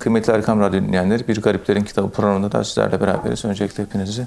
Kıymetli 0.00 0.32
Erkam 0.32 0.60
Radyo 0.60 0.82
dinleyenleri, 0.82 1.28
Bir 1.28 1.42
Gariplerin 1.42 1.84
Kitabı 1.84 2.10
programında 2.10 2.52
da 2.52 2.64
sizlerle 2.64 3.00
beraberiz. 3.00 3.44
Öncelikle 3.44 3.82
hepinizi 3.82 4.26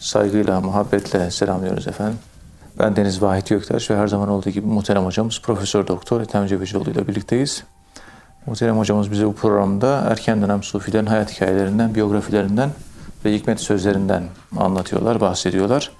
saygıyla, 0.00 0.60
muhabbetle 0.60 1.30
selamlıyoruz 1.30 1.88
efendim. 1.88 2.18
Ben 2.78 2.96
Deniz 2.96 3.22
Vahit 3.22 3.48
Göktaş 3.48 3.90
ve 3.90 3.96
her 3.96 4.08
zaman 4.08 4.28
olduğu 4.28 4.50
gibi 4.50 4.66
muhterem 4.66 5.04
hocamız 5.04 5.40
Profesör 5.42 5.86
Doktor 5.86 6.20
Ethem 6.20 6.46
Cebecioğlu 6.46 6.90
ile 6.90 7.08
birlikteyiz. 7.08 7.64
Muhterem 8.46 8.78
hocamız 8.78 9.10
bize 9.10 9.26
bu 9.26 9.34
programda 9.34 10.04
erken 10.10 10.42
dönem 10.42 10.62
sufilerin 10.62 11.06
hayat 11.06 11.32
hikayelerinden, 11.32 11.94
biyografilerinden 11.94 12.70
ve 13.24 13.34
hikmet 13.34 13.60
sözlerinden 13.60 14.22
anlatıyorlar, 14.56 15.20
bahsediyorlar. 15.20 15.90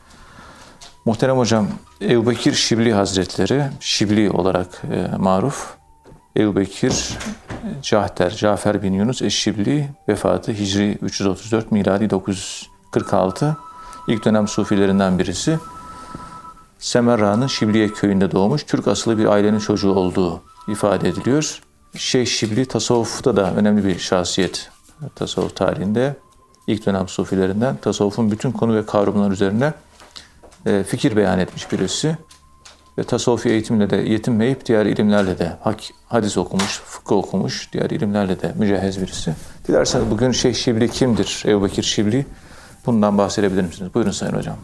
Muhterem 1.04 1.38
hocam 1.38 1.68
Ebu 2.02 2.30
Bekir 2.30 2.52
Şibli 2.52 2.92
Hazretleri, 2.92 3.64
Şibli 3.80 4.30
olarak 4.30 4.82
e, 4.92 5.16
maruf. 5.16 5.81
Ebu 6.36 6.56
Bekir 6.56 7.18
Cahter, 7.82 8.30
Cafer 8.30 8.82
bin 8.82 8.92
Yunus 8.92 9.22
Eşşibli 9.22 9.88
vefatı 10.08 10.52
Hicri 10.52 10.98
334, 11.02 11.72
miladi 11.72 12.10
946. 12.10 13.56
İlk 14.08 14.24
dönem 14.24 14.48
sufilerinden 14.48 15.18
birisi. 15.18 15.58
Semerra'nın 16.78 17.46
Şibliye 17.46 17.88
köyünde 17.88 18.32
doğmuş, 18.32 18.62
Türk 18.62 18.88
asıllı 18.88 19.18
bir 19.18 19.26
ailenin 19.26 19.58
çocuğu 19.58 19.94
olduğu 19.94 20.42
ifade 20.68 21.08
ediliyor. 21.08 21.60
Şeyh 21.96 22.26
Şibli 22.26 22.66
tasavvufta 22.66 23.36
da 23.36 23.54
önemli 23.54 23.84
bir 23.84 23.98
şahsiyet 23.98 24.70
tasavvuf 25.14 25.56
tarihinde. 25.56 26.16
İlk 26.66 26.86
dönem 26.86 27.08
sufilerinden 27.08 27.76
tasavvufun 27.76 28.30
bütün 28.30 28.52
konu 28.52 28.74
ve 28.74 28.86
kavramlar 28.86 29.30
üzerine 29.30 29.72
e, 30.66 30.84
fikir 30.84 31.16
beyan 31.16 31.38
etmiş 31.38 31.72
birisi. 31.72 32.16
Ve 32.98 33.04
tasavvufi 33.04 33.48
eğitimle 33.48 33.90
de 33.90 33.96
yetinmeyip 33.96 34.66
diğer 34.66 34.86
ilimlerle 34.86 35.38
de 35.38 35.52
hadis 36.06 36.38
okumuş, 36.38 36.80
fıkıh 36.86 37.16
okumuş, 37.16 37.72
diğer 37.72 37.90
ilimlerle 37.90 38.40
de 38.40 38.52
mücehhez 38.58 39.02
birisi. 39.02 39.34
Dilerseniz 39.68 40.10
bugün 40.10 40.30
Şeyh 40.30 40.54
Şibli 40.54 40.88
kimdir? 40.88 41.42
Ebu 41.46 41.64
Bekir 41.64 41.82
Şibli. 41.82 42.26
Bundan 42.86 43.18
bahsedebilir 43.18 43.62
misiniz? 43.62 43.94
Buyurun 43.94 44.10
Sayın 44.10 44.32
Hocam. 44.32 44.56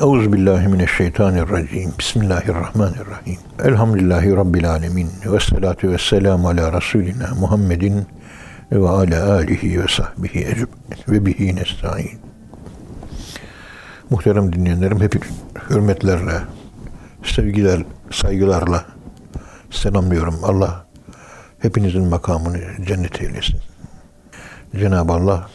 Euzubillahimineşşeytanirracim. 0.00 1.92
Bismillahirrahmanirrahim. 1.98 3.38
Elhamdülillahi 3.64 4.36
Rabbil 4.36 4.70
alemin. 4.70 5.10
Ve 5.26 5.40
salatu 5.40 5.88
ve 5.88 5.98
selamu 5.98 6.48
ala 6.48 6.72
Resulina 6.72 7.34
Muhammedin 7.40 8.06
ve 8.72 8.88
ala 8.88 9.32
alihi 9.32 9.82
ve 9.82 9.88
sahbihi 9.88 10.38
ecmaîn 10.38 10.68
ve 11.08 11.26
bihi 11.26 11.56
nestaîn. 11.56 12.18
Muhterem 14.10 14.52
dinleyenlerim 14.52 15.00
hep 15.00 15.24
hürmetlerle, 15.70 16.40
sevgiler, 17.28 17.82
saygılarla 18.10 18.84
selamlıyorum. 19.70 20.34
Allah 20.42 20.86
hepinizin 21.58 22.04
makamını 22.04 22.58
cennet 22.86 23.22
eylesin. 23.22 23.60
Cenab-ı 24.76 25.12
Allah 25.12 25.48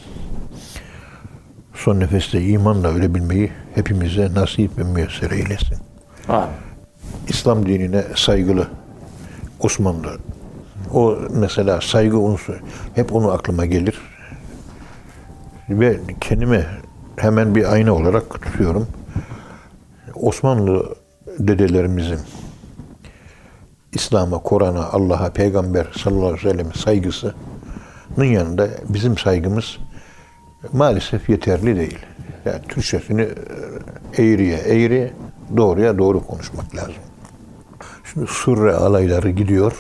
son 1.73 1.99
nefeste 1.99 2.41
imanla 2.41 2.87
ölebilmeyi 2.87 3.51
hepimize 3.75 4.33
nasip 4.33 4.77
ve 4.77 4.83
müyesser 4.83 5.31
eylesin. 5.31 5.77
Amin. 6.29 6.49
İslam 7.27 7.65
dinine 7.65 8.03
saygılı 8.15 8.67
Osmanlı. 9.59 10.17
O 10.93 11.17
mesela 11.29 11.81
saygı 11.81 12.19
unsuru. 12.19 12.57
Hep 12.95 13.13
onu 13.15 13.31
aklıma 13.31 13.65
gelir. 13.65 14.01
Ve 15.69 15.99
kendime 16.21 16.67
hemen 17.15 17.55
bir 17.55 17.73
ayna 17.73 17.93
olarak 17.93 18.29
tutuyorum. 18.29 18.87
Osmanlı 20.15 20.95
dedelerimizin 21.39 22.19
İslam'a, 23.93 24.37
Kur'an'a, 24.37 24.89
Allah'a, 24.89 25.33
Peygamber 25.33 25.87
sallallahu 25.97 26.25
aleyhi 26.25 26.45
ve 26.45 26.51
sellem 26.51 26.73
saygısının 26.73 28.25
yanında 28.25 28.69
bizim 28.89 29.17
saygımız 29.17 29.77
maalesef 30.73 31.29
yeterli 31.29 31.75
değil. 31.75 31.99
Yani 32.45 32.61
Türkçesini 32.69 33.21
e, 34.17 34.23
eğriye 34.23 34.57
eğri, 34.57 35.13
doğruya 35.57 35.97
doğru 35.97 36.27
konuşmak 36.27 36.75
lazım. 36.75 36.93
Şimdi 38.13 38.27
surre 38.27 38.73
alayları 38.73 39.29
gidiyor. 39.29 39.73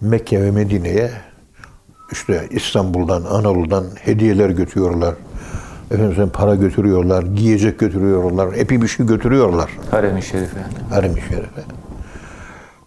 Mekke 0.00 0.42
ve 0.42 0.50
Medine'ye 0.50 1.10
işte 2.12 2.46
İstanbul'dan, 2.50 3.22
Anadolu'dan 3.22 3.84
hediyeler 4.00 4.50
götürüyorlar. 4.50 5.14
Efendim 5.90 6.30
para 6.32 6.54
götürüyorlar, 6.54 7.22
giyecek 7.22 7.78
götürüyorlar, 7.78 8.52
epi 8.52 8.82
bir 8.82 8.88
şey 8.88 9.06
götürüyorlar. 9.06 9.70
Harem-i 9.90 10.22
Şerife. 10.22 10.64
Harem-i 10.90 11.20
Şerife. 11.20 11.64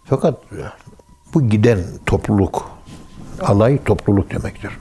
Fakat 0.05 0.43
bu 1.33 1.49
giden 1.49 1.79
topluluk, 2.05 2.71
alay 3.41 3.83
topluluk 3.83 4.31
demektir. 4.31 4.71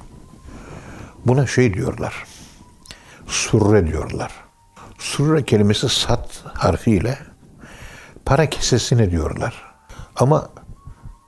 Buna 1.27 1.47
şey 1.47 1.75
diyorlar, 1.75 2.25
surre 3.27 3.87
diyorlar. 3.87 4.33
Surre 4.99 5.45
kelimesi 5.45 5.89
sat 5.89 6.45
harfiyle 6.55 7.19
para 8.25 8.51
kesesine 8.51 9.11
diyorlar. 9.11 9.75
Ama 10.17 10.49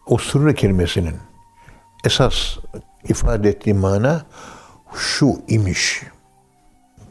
o 0.06 0.18
surre 0.18 0.54
kelimesinin 0.54 1.16
esas 2.04 2.58
ifade 3.08 3.48
ettiği 3.48 3.74
mana 3.74 4.22
şu 4.94 5.32
imiş. 5.48 6.02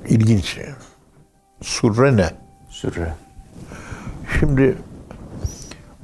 İlginç. 0.07 0.57
Surre 1.61 2.17
ne? 2.17 2.29
Sürre. 2.69 3.13
Şimdi 4.39 4.75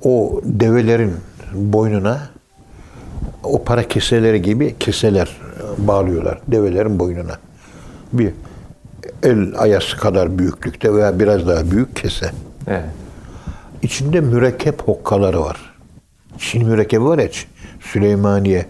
o 0.04 0.42
develerin 0.44 1.14
boynuna 1.54 2.30
o 3.44 3.64
para 3.64 3.88
keseleri 3.88 4.42
gibi 4.42 4.76
keseler 4.80 5.38
bağlıyorlar 5.78 6.42
develerin 6.48 7.00
boynuna. 7.00 7.40
Bir 8.14 8.34
el 9.24 9.54
ayası 9.58 9.98
kadar 9.98 10.40
büyüklükte 10.40 10.94
veya 10.94 11.20
biraz 11.20 11.48
daha 11.48 11.72
büyük 11.72 11.96
kese. 11.96 12.32
Evet. 12.68 12.90
İçinde 13.82 14.22
mürekkep 14.22 14.82
hokkaları 14.82 15.42
var. 15.42 15.76
Çin 16.38 16.68
mürekkebi 16.68 17.06
var 17.06 17.20
ya, 17.20 17.30
Süleymaniye 17.80 18.66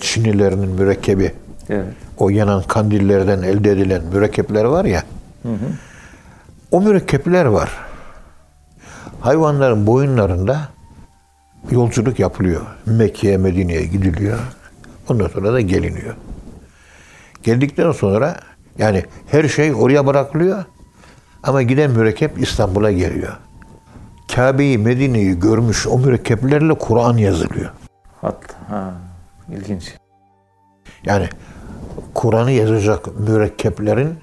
Çinlilerinin 0.00 0.68
mürekkebi. 0.68 1.32
Evet. 1.68 1.94
O 2.18 2.28
yanan 2.28 2.62
kandillerden 2.62 3.42
elde 3.42 3.70
edilen 3.70 4.04
mürekkepler 4.04 4.64
var 4.64 4.84
ya. 4.84 5.02
Hı 5.42 5.48
hı. 5.52 5.66
O 6.70 6.80
mürekkepler 6.80 7.44
var. 7.44 7.70
Hayvanların 9.20 9.86
boyunlarında 9.86 10.68
yolculuk 11.70 12.18
yapılıyor. 12.18 12.60
Mekke'ye, 12.86 13.36
Medine'ye 13.36 13.84
gidiliyor. 13.84 14.38
Ondan 15.08 15.28
sonra 15.28 15.52
da 15.52 15.60
geliniyor. 15.60 16.14
Geldikten 17.42 17.92
sonra 17.92 18.36
yani 18.78 19.04
her 19.30 19.48
şey 19.48 19.74
oraya 19.74 20.06
bırakılıyor 20.06 20.64
ama 21.42 21.62
giden 21.62 21.90
mürekkep 21.90 22.38
İstanbul'a 22.38 22.92
geliyor. 22.92 23.36
Kabe'yi, 24.34 24.78
Medine'yi 24.78 25.40
görmüş 25.40 25.86
o 25.86 25.98
mürekkeplerle 25.98 26.74
Kur'an 26.74 27.16
yazılıyor. 27.16 27.70
Hat, 28.20 28.56
ha, 28.68 28.94
ilginç. 29.52 29.94
Yani 31.04 31.28
Kur'an'ı 32.14 32.50
yazacak 32.50 33.20
mürekkeplerin 33.20 34.18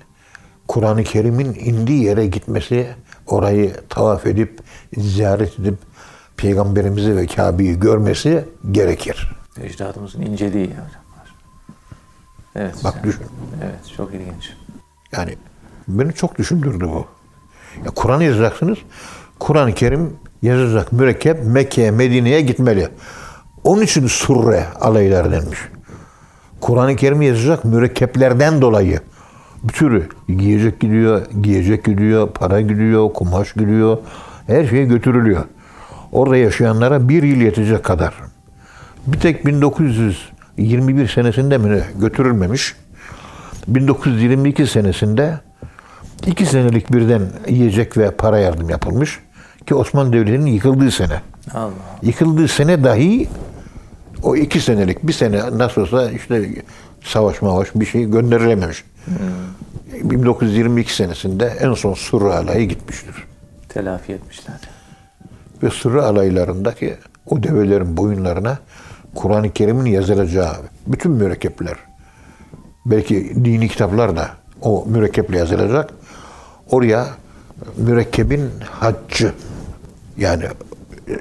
Kur'an-ı 0.67 1.03
Kerim'in 1.03 1.53
indiği 1.53 2.03
yere 2.03 2.27
gitmesi, 2.27 2.87
orayı 3.27 3.73
tavaf 3.89 4.25
edip, 4.27 4.59
ziyaret 4.97 5.59
edip 5.59 5.77
Peygamberimizi 6.37 7.17
ve 7.17 7.27
Kabe'yi 7.27 7.79
görmesi 7.79 8.45
gerekir. 8.71 9.31
Ecdadımızın 9.61 10.21
inceliği 10.21 10.67
hocam. 10.67 11.01
Evet. 12.55 12.75
Bak 12.83 12.95
yani, 12.95 13.03
düşün. 13.03 13.25
Evet, 13.63 13.95
çok 13.97 14.13
ilginç. 14.13 14.53
Yani 15.11 15.35
beni 15.87 16.13
çok 16.13 16.37
düşündürdü 16.37 16.85
bu. 16.85 17.05
Ya 17.85 17.91
Kur'an 17.95 18.21
yazacaksınız. 18.21 18.77
Kur'an-ı 19.39 19.73
Kerim 19.73 20.13
yazacak 20.41 20.91
mürekkep 20.91 21.45
Mekke'ye, 21.45 21.91
Medine'ye 21.91 22.41
gitmeli. 22.41 22.89
Onun 23.63 23.81
için 23.81 24.07
surre 24.07 24.65
alaylar 24.81 25.31
denmiş. 25.31 25.59
Kur'an-ı 26.61 26.95
Kerim 26.95 27.21
yazacak 27.21 27.65
mürekkeplerden 27.65 28.61
dolayı 28.61 28.99
bir 29.63 29.73
sürü 29.73 30.09
giyecek 30.37 30.79
gidiyor, 30.79 31.21
giyecek 31.41 31.85
gidiyor, 31.85 32.29
para 32.29 32.61
gidiyor, 32.61 33.13
kumaş 33.13 33.53
gidiyor. 33.53 33.97
Her 34.47 34.65
şey 34.65 34.85
götürülüyor. 34.85 35.43
Orada 36.11 36.37
yaşayanlara 36.37 37.09
bir 37.09 37.23
yıl 37.23 37.41
yetecek 37.41 37.83
kadar. 37.83 38.13
Bir 39.07 39.19
tek 39.19 39.45
1921 39.45 41.07
senesinde 41.07 41.57
mi 41.57 41.83
götürülmemiş. 41.99 42.75
1922 43.67 44.67
senesinde 44.67 45.39
iki 46.25 46.45
senelik 46.45 46.93
birden 46.93 47.21
yiyecek 47.47 47.97
ve 47.97 48.11
para 48.11 48.39
yardım 48.39 48.69
yapılmış. 48.69 49.19
Ki 49.67 49.75
Osmanlı 49.75 50.13
Devleti'nin 50.13 50.45
yıkıldığı 50.45 50.91
sene. 50.91 51.21
Allah. 51.53 51.71
Yıkıldığı 52.01 52.47
sene 52.47 52.83
dahi 52.83 53.29
o 54.23 54.35
iki 54.35 54.61
senelik 54.61 55.07
bir 55.07 55.13
sene 55.13 55.57
nasıl 55.57 55.81
olsa 55.81 56.11
işte 56.11 56.49
savaş 57.03 57.41
mavaş 57.41 57.67
bir 57.75 57.85
şey 57.85 58.05
gönderilememiş. 58.05 58.83
Hmm. 59.05 60.11
1922 60.11 60.95
senesinde 60.95 61.57
en 61.59 61.73
son 61.73 61.93
Surra 61.93 62.35
alayı 62.35 62.67
gitmiştir. 62.67 63.15
Telafi 63.69 64.13
etmişler. 64.13 64.55
Ve 65.63 65.69
Surra 65.69 66.03
alaylarındaki 66.05 66.95
o 67.25 67.43
develerin 67.43 67.97
boyunlarına 67.97 68.59
Kur'an-ı 69.15 69.53
Kerim'in 69.53 69.85
yazılacağı 69.85 70.55
bütün 70.87 71.11
mürekkepler, 71.11 71.75
belki 72.85 73.45
dini 73.45 73.69
kitaplar 73.69 74.15
da 74.15 74.29
o 74.61 74.85
mürekkeple 74.87 75.37
yazılacak. 75.37 75.89
Oraya 76.69 77.07
mürekkebin 77.77 78.49
haccı 78.71 79.33
yani 80.17 80.43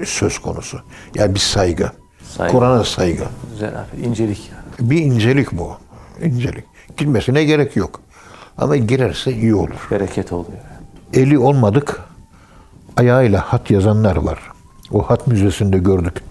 söz 0.05 0.39
konusu. 0.39 0.79
Yani 1.15 1.35
bir 1.35 1.39
saygı. 1.39 1.91
Saygı. 2.37 2.53
Kur'an'a 2.53 2.83
saygı. 2.83 3.23
Abi. 3.23 4.01
İncelik 4.01 4.51
yani. 4.51 4.91
Bir 4.91 4.97
incelik 5.01 5.51
bu. 5.51 5.71
İncelik. 6.21 6.63
Girmesine 6.97 7.43
gerek 7.43 7.75
yok. 7.75 7.99
Ama 8.57 8.75
girerse 8.75 9.33
iyi 9.33 9.55
olur. 9.55 9.87
Bereket 9.91 10.33
oluyor. 10.33 10.59
Eli 11.13 11.39
olmadık 11.39 12.01
ayağıyla 12.97 13.41
hat 13.41 13.71
yazanlar 13.71 14.15
var. 14.15 14.39
O 14.91 15.01
hat 15.09 15.27
müzesinde 15.27 15.77
gördük. 15.77 16.21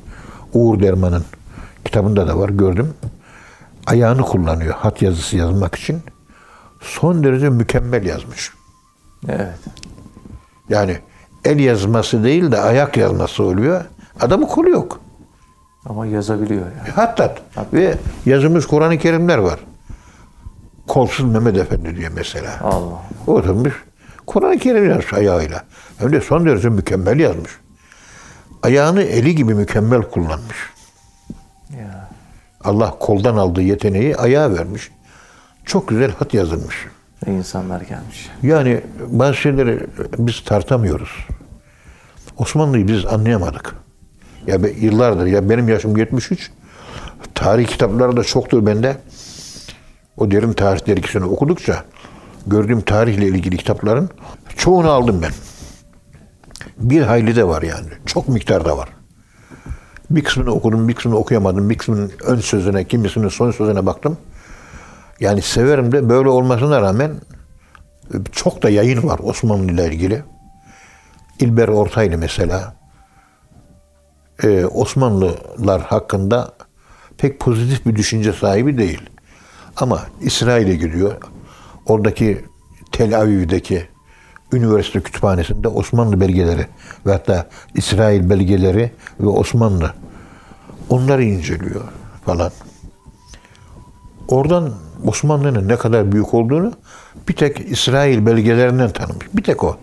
Uğur 0.55 0.81
Derman'ın 0.81 1.25
kitabında 1.85 2.29
da 2.29 2.39
var 2.39 2.49
gördüm. 2.49 2.95
Ayağını 3.87 4.23
kullanıyor 4.23 4.75
hat 4.75 5.03
yazısı 5.03 5.37
yazmak 5.37 5.75
için. 5.75 6.03
Son 6.81 7.25
derece 7.25 7.49
mükemmel 7.51 8.07
yazmış. 8.07 8.51
Evet. 9.29 9.59
Yani 10.69 10.99
el 11.45 11.59
yazması 11.59 12.25
değil 12.25 12.53
de 12.53 12.59
ayak 12.59 12.97
yazması 12.97 13.43
oluyor. 13.43 13.85
Adamın 14.21 14.47
kolu 14.47 14.71
yok. 14.71 15.01
Ama 15.87 16.07
yazabiliyor 16.07 16.67
yani. 16.79 16.91
Hatta 16.95 17.35
ve 17.73 17.95
yazılmış 18.27 18.67
Kur'an-ı 18.67 18.99
Kerimler 18.99 19.39
var. 19.39 19.61
Kolsuz 20.89 21.27
Mehmet 21.33 21.57
Efendi 21.57 21.97
diye 21.97 22.09
mesela. 22.09 22.61
Allah. 22.63 23.03
Oturmuş 23.27 23.85
Kur'an-ı 24.27 24.59
Kerim 24.59 24.89
yazmış 24.91 25.13
ayağıyla. 25.13 25.65
Hem 25.99 26.13
de 26.13 26.21
son 26.21 26.47
derece 26.47 26.69
mükemmel 26.69 27.21
yazmış. 27.21 27.51
Ayağını 28.63 29.03
eli 29.03 29.35
gibi 29.35 29.55
mükemmel 29.55 30.03
kullanmış. 30.03 30.57
Ya. 31.71 32.09
Allah 32.65 32.95
koldan 33.01 33.37
aldığı 33.37 33.63
yeteneği 33.63 34.17
ayağa 34.17 34.53
vermiş. 34.55 34.91
Çok 35.65 35.89
güzel 35.89 36.13
hat 36.13 36.35
yazılmış. 36.35 36.87
Ne 37.27 37.35
insanlar 37.35 37.81
gelmiş. 37.81 38.31
Yani 38.43 38.81
bazı 39.07 39.35
şeyleri 39.35 39.87
biz 40.19 40.45
tartamıyoruz. 40.45 41.27
Osmanlı'yı 42.37 42.89
biz 42.89 43.07
anlayamadık. 43.07 43.75
Ya 44.47 44.63
be, 44.63 44.71
yıllardır 44.71 45.27
ya 45.27 45.51
benim 45.51 45.69
yaşım 45.69 45.97
73. 45.97 46.51
Tarih 47.35 47.67
kitapları 47.67 48.17
da 48.17 48.25
çoktur 48.25 48.67
bende. 48.67 48.97
O 50.17 50.31
derin 50.31 50.53
tarih 50.53 50.87
dergisini 50.87 51.25
okudukça 51.25 51.85
gördüğüm 52.47 52.81
tarihle 52.81 53.27
ilgili 53.27 53.57
kitapların 53.57 54.11
çoğunu 54.57 54.91
aldım 54.91 55.23
ben. 55.23 55.33
Bir 56.79 57.03
hayli 57.03 57.37
de 57.37 57.49
var 57.49 57.63
yani. 57.63 57.89
Çok 58.07 58.29
miktarda 58.29 58.77
var. 58.79 58.89
Bir 60.11 60.25
kısmını 60.25 60.51
okudum, 60.51 60.89
bir 60.89 60.95
kısmını 60.95 61.17
okuyamadım. 61.17 61.71
Bir 61.71 61.79
kısmının 61.79 62.13
ön 62.25 62.37
sözüne, 62.41 62.85
kimisinin 62.85 63.29
son 63.29 63.51
sözüne 63.51 63.87
baktım. 63.87 64.19
Yani 65.21 65.43
severim 65.43 65.93
de 65.93 66.09
böyle 66.09 66.29
olmasına 66.29 66.83
rağmen 66.83 67.11
çok 68.33 68.63
da 68.63 68.71
yayın 68.71 69.03
var 69.03 69.21
Osmanlı 69.23 69.73
ile 69.73 69.87
ilgili. 69.87 70.23
İlber 71.41 71.69
Ortaylı 71.69 72.19
mesela 72.19 72.80
e, 74.43 74.67
Osmanlılar 74.67 75.83
hakkında 75.83 76.53
pek 77.19 77.41
pozitif 77.41 77.87
bir 77.87 77.97
düşünce 77.97 78.33
sahibi 78.33 78.79
değil. 78.79 79.01
Ama 79.77 80.01
İsrail'e 80.21 80.75
gidiyor. 80.75 81.15
Oradaki 81.87 82.45
Tel 82.93 83.19
Aviv'deki 83.21 83.89
üniversite 84.53 85.01
kütüphanesinde 85.01 85.69
Osmanlı 85.69 86.21
belgeleri 86.21 86.67
ve 87.07 87.13
hatta 87.13 87.49
İsrail 87.75 88.31
belgeleri 88.31 88.93
ve 89.21 89.29
Osmanlı 89.29 89.95
onları 90.89 91.25
inceliyor 91.25 91.85
falan. 92.25 92.53
Oradan 94.29 94.75
Osmanlı'nın 95.07 95.69
ne 95.69 95.77
kadar 95.77 96.13
büyük 96.13 96.35
olduğunu 96.35 96.73
bir 97.29 97.37
tek 97.37 97.61
İsrail 97.71 98.27
belgelerinden 98.27 98.91
tanımış. 98.91 99.27
Bir 99.35 99.43
tek 99.43 99.65
o. 99.65 99.77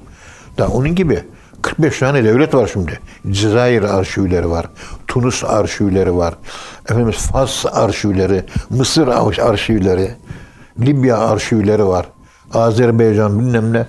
Da 0.58 0.68
onun 0.68 0.96
gibi 0.96 1.24
45 1.68 2.00
tane 2.00 2.24
devlet 2.24 2.54
var 2.54 2.70
şimdi. 2.74 3.00
Cezayir 3.32 3.84
arşivleri 3.84 4.50
var. 4.50 4.70
Tunus 5.08 5.44
arşivleri 5.44 6.16
var. 6.16 6.34
Efendim 6.90 7.12
Fas 7.12 7.66
arşivleri, 7.66 8.44
Mısır 8.70 9.08
arşivleri, 9.08 10.12
Libya 10.80 11.18
arşivleri 11.18 11.86
var. 11.86 12.06
Azerbaycan 12.54 13.40
bilmem 13.40 13.74
ne. 13.74 13.86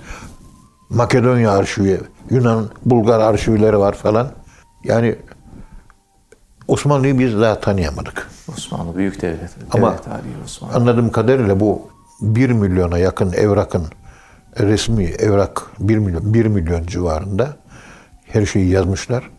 Makedonya 0.90 1.52
arşivi, 1.52 2.00
Yunan, 2.30 2.68
Bulgar 2.84 3.20
arşivleri 3.20 3.78
var 3.78 3.92
falan. 3.92 4.30
Yani 4.84 5.16
Osmanlı'yı 6.68 7.18
biz 7.18 7.40
daha 7.40 7.60
tanıyamadık. 7.60 8.30
Osmanlı 8.52 8.96
büyük 8.96 9.22
devlet. 9.22 9.50
Ama 9.70 9.96
tarihi 9.96 10.42
Osmanlı. 10.44 10.74
anladığım 10.74 11.12
kadarıyla 11.12 11.60
bu 11.60 11.82
1 12.20 12.50
milyona 12.50 12.98
yakın 12.98 13.32
evrakın 13.32 13.86
resmi 14.60 15.04
evrak 15.04 15.62
1 15.80 15.98
milyon 15.98 16.34
1 16.34 16.46
milyon 16.46 16.86
civarında 16.86 17.56
her 18.32 18.46
şeyi 18.46 18.70
yazmışlar. 18.70 19.30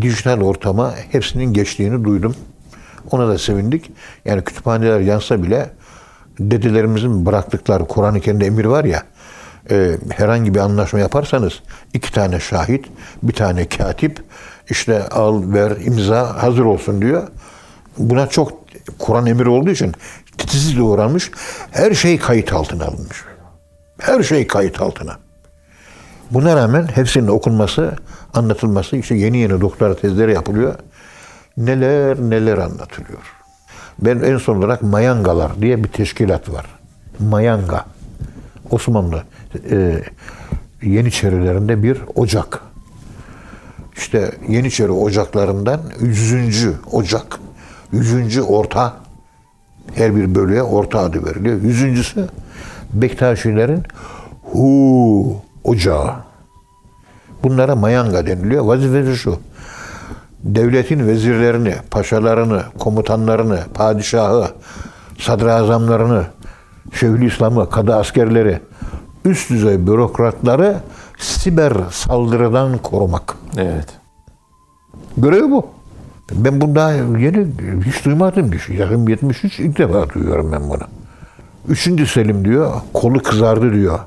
Dijital 0.00 0.40
ortama 0.40 0.94
hepsinin 1.12 1.52
geçtiğini 1.52 2.04
duydum. 2.04 2.36
Ona 3.10 3.28
da 3.28 3.38
sevindik. 3.38 3.90
Yani 4.24 4.44
kütüphaneler 4.44 5.00
yansa 5.00 5.42
bile 5.42 5.70
dedelerimizin 6.38 7.26
bıraktıkları 7.26 7.84
Kur'an-ı 7.84 8.20
Kerim'de 8.20 8.46
emir 8.46 8.64
var 8.64 8.84
ya 8.84 9.02
e, 9.70 9.96
herhangi 10.10 10.54
bir 10.54 10.60
anlaşma 10.60 10.98
yaparsanız 10.98 11.52
iki 11.94 12.12
tane 12.12 12.40
şahit, 12.40 12.86
bir 13.22 13.32
tane 13.32 13.68
katip 13.68 14.22
işte 14.70 15.08
al 15.08 15.42
ver 15.52 15.70
imza 15.84 16.42
hazır 16.42 16.64
olsun 16.64 17.02
diyor. 17.02 17.28
Buna 17.98 18.26
çok 18.26 18.52
Kur'an 18.98 19.26
emir 19.26 19.46
olduğu 19.46 19.70
için 19.70 19.92
titizlikle 20.38 20.82
uğranmış. 20.82 21.30
Her 21.70 21.94
şey 21.94 22.18
kayıt 22.18 22.52
altına 22.52 22.84
alınmış. 22.84 23.24
Her 23.98 24.22
şey 24.22 24.46
kayıt 24.46 24.80
altına. 24.80 25.18
Buna 26.34 26.56
rağmen 26.56 26.86
hepsinin 26.94 27.28
okunması, 27.28 27.92
anlatılması, 28.34 28.96
işte 28.96 29.14
yeni 29.14 29.38
yeni 29.38 29.60
doktora 29.60 29.96
tezleri 29.96 30.32
yapılıyor. 30.32 30.74
Neler 31.56 32.18
neler 32.18 32.58
anlatılıyor. 32.58 33.22
Ben 33.98 34.20
en 34.20 34.38
son 34.38 34.56
olarak 34.56 34.82
Mayangalar 34.82 35.62
diye 35.62 35.84
bir 35.84 35.88
teşkilat 35.88 36.52
var. 36.52 36.66
Mayanga. 37.18 37.84
Osmanlı 38.70 39.22
e, 39.70 40.02
Yeniçerilerinde 40.82 41.82
bir 41.82 41.98
ocak. 42.14 42.60
İşte 43.96 44.32
Yeniçeri 44.48 44.90
ocaklarından 44.90 45.80
100. 46.00 46.68
ocak, 46.92 47.38
100. 47.92 48.38
orta 48.38 48.96
her 49.94 50.16
bir 50.16 50.34
bölüye 50.34 50.62
orta 50.62 50.98
adı 50.98 51.26
veriliyor. 51.26 51.62
Yüzüncüsü 51.62 52.28
Bektaşilerin 52.92 53.82
Hu 54.42 55.44
ocağı. 55.64 56.14
Bunlara 57.42 57.76
mayanga 57.76 58.26
deniliyor. 58.26 58.64
Vazifesi 58.64 59.16
şu. 59.16 59.38
Devletin 60.42 61.06
vezirlerini, 61.06 61.74
paşalarını, 61.90 62.62
komutanlarını, 62.78 63.60
padişahı, 63.74 64.48
sadrazamlarını, 65.18 66.24
Şeyhülislam'ı, 66.92 67.70
kadı 67.70 67.96
askerleri, 67.96 68.60
üst 69.24 69.50
düzey 69.50 69.86
bürokratları 69.86 70.76
siber 71.18 71.72
saldırıdan 71.90 72.78
korumak. 72.78 73.36
Evet. 73.56 73.88
Görevi 75.16 75.50
bu. 75.50 75.66
Ben 76.32 76.60
bunu 76.60 76.74
daha 76.74 76.92
yeni 76.92 77.46
hiç 77.86 78.04
duymadım. 78.04 78.50
Yakın 78.78 79.06
73 79.06 79.60
ilk 79.60 79.78
defa 79.78 80.10
duyuyorum 80.14 80.52
ben 80.52 80.70
bunu. 80.70 80.82
Üçüncü 81.68 82.06
Selim 82.06 82.44
diyor, 82.44 82.72
kolu 82.92 83.22
kızardı 83.22 83.72
diyor. 83.72 83.98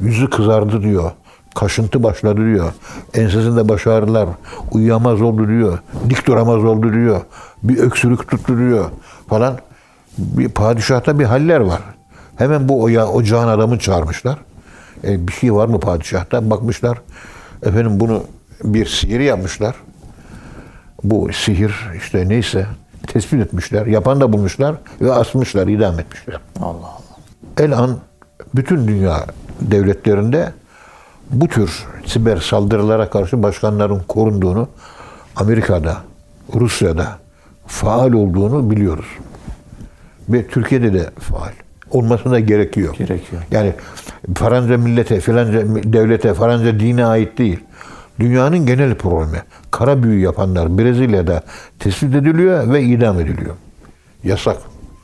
Yüzü 0.00 0.30
kızardı 0.30 0.82
diyor. 0.82 1.10
Kaşıntı 1.54 2.02
başladı 2.02 2.46
diyor. 2.54 2.72
Ensesinde 3.14 3.68
baş 3.68 3.86
ağrılar. 3.86 4.28
Uyuyamaz 4.70 5.22
oldu 5.22 5.48
diyor. 5.48 5.78
Dik 6.10 6.26
duramaz 6.26 6.64
oldu 6.64 6.92
diyor. 6.92 7.20
Bir 7.62 7.78
öksürük 7.78 8.28
tuttu 8.28 8.58
diyor 8.58 8.84
falan. 9.28 9.58
Bir 10.18 10.48
padişahta 10.48 11.18
bir 11.18 11.24
haller 11.24 11.60
var. 11.60 11.80
Hemen 12.36 12.68
bu 12.68 12.82
oya, 12.82 13.06
ocağın 13.06 13.48
adamı 13.48 13.78
çağırmışlar. 13.78 14.38
E, 15.04 15.28
bir 15.28 15.32
şey 15.32 15.54
var 15.54 15.66
mı 15.66 15.80
padişahta? 15.80 16.50
Bakmışlar. 16.50 16.98
Efendim 17.62 18.00
bunu 18.00 18.22
bir 18.64 18.86
sihir 18.86 19.20
yapmışlar. 19.20 19.74
Bu 21.04 21.32
sihir 21.32 21.74
işte 21.96 22.28
neyse 22.28 22.66
tespit 23.06 23.40
etmişler. 23.40 23.86
Yapan 23.86 24.20
da 24.20 24.32
bulmuşlar 24.32 24.74
ve 25.00 25.12
asmışlar, 25.12 25.66
idam 25.68 26.00
etmişler. 26.00 26.40
Allah 26.60 26.68
Allah. 26.68 27.00
El 27.58 27.78
an 27.78 27.98
bütün 28.54 28.88
dünya 28.88 29.24
devletlerinde 29.60 30.52
bu 31.30 31.48
tür 31.48 31.86
siber 32.06 32.36
saldırılara 32.36 33.10
karşı 33.10 33.42
başkanların 33.42 34.02
korunduğunu 34.08 34.68
Amerika'da, 35.36 35.96
Rusya'da 36.54 37.18
faal 37.66 38.12
olduğunu 38.12 38.70
biliyoruz. 38.70 39.06
Ve 40.28 40.46
Türkiye'de 40.46 40.92
de 40.92 41.10
faal. 41.18 41.50
Olmasına 41.90 42.40
gerekiyor. 42.40 42.94
Gerekiyor. 42.98 43.42
Yani 43.50 43.72
faranca 44.34 44.78
millete, 44.78 45.20
filanca 45.20 45.62
devlete, 45.92 46.34
faranca 46.34 46.80
dine 46.80 47.04
ait 47.04 47.38
değil. 47.38 47.60
Dünyanın 48.20 48.66
genel 48.66 48.94
problemi. 48.94 49.42
Kara 49.70 50.02
büyü 50.02 50.20
yapanlar 50.20 50.78
Brezilya'da 50.78 51.42
tespit 51.78 52.14
ediliyor 52.14 52.72
ve 52.72 52.82
idam 52.82 53.20
ediliyor. 53.20 53.54
Yasak. 54.24 54.56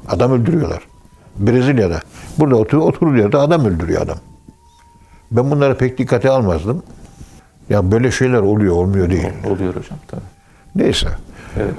Adam 0.08 0.32
öldürüyorlar. 0.32 0.82
Brezilya'da. 1.36 2.00
Burada 2.38 2.56
otur, 2.56 2.78
oturur 2.78 3.16
yerde 3.16 3.36
adam 3.38 3.64
öldürüyor 3.64 4.02
adam. 4.02 4.18
Ben 5.30 5.50
bunları 5.50 5.78
pek 5.78 5.98
dikkate 5.98 6.30
almazdım. 6.30 6.82
Ya 7.70 7.92
böyle 7.92 8.10
şeyler 8.10 8.38
oluyor, 8.38 8.74
olmuyor 8.74 9.10
değil. 9.10 9.28
Oluyor 9.50 9.76
hocam 9.76 9.98
tabii. 10.08 10.20
Neyse. 10.74 11.08
Evet. 11.56 11.74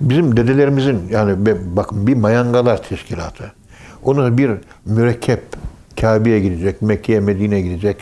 Bizim 0.00 0.36
dedelerimizin 0.36 1.08
yani 1.10 1.34
bakın 1.76 2.06
bir 2.06 2.14
mayangalar 2.14 2.82
teşkilatı. 2.82 3.52
Onun 4.04 4.38
bir 4.38 4.50
mürekkep 4.84 5.42
Kabe'ye 6.00 6.40
gidecek, 6.40 6.82
Mekke'ye, 6.82 7.20
Medine'ye 7.20 7.60
gidecek. 7.60 7.96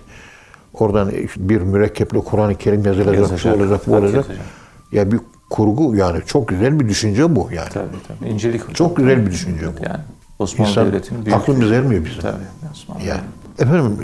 Oradan 0.75 1.13
bir 1.37 1.61
mürekkeple 1.61 2.19
Kur'an-ı 2.19 2.55
Kerim 2.55 2.85
yazılacak, 2.85 3.15
Yazacak, 3.15 3.41
şu 3.41 3.53
olacak, 3.53 3.81
bu 3.87 3.97
olacak. 3.97 4.15
yazacak. 4.15 4.47
Ya 4.93 5.13
bir 5.13 5.21
kurgu 5.51 5.97
yani 5.97 6.21
çok 6.27 6.49
güzel 6.49 6.81
bir 6.81 6.89
düşünce 6.89 7.37
bu 7.37 7.49
yani. 7.53 7.69
Tabii 7.69 7.87
tabii. 8.09 8.29
İncelik. 8.29 8.75
Çok 8.75 8.97
güzel 8.97 9.27
bir 9.27 9.31
düşünce 9.31 9.67
bu. 9.67 9.85
Yani 9.85 10.01
Osmanlı 10.39 10.71
İnsan 10.71 10.87
Devleti'nin 10.87 11.25
büyük... 11.27 11.39
aklımız 11.39 11.73
ermiyor 11.73 12.05
bizim. 12.05 12.21
Tabii. 12.21 12.37
Osmanlı 12.73 13.03
Yani. 13.03 13.21
Efendim 13.59 13.99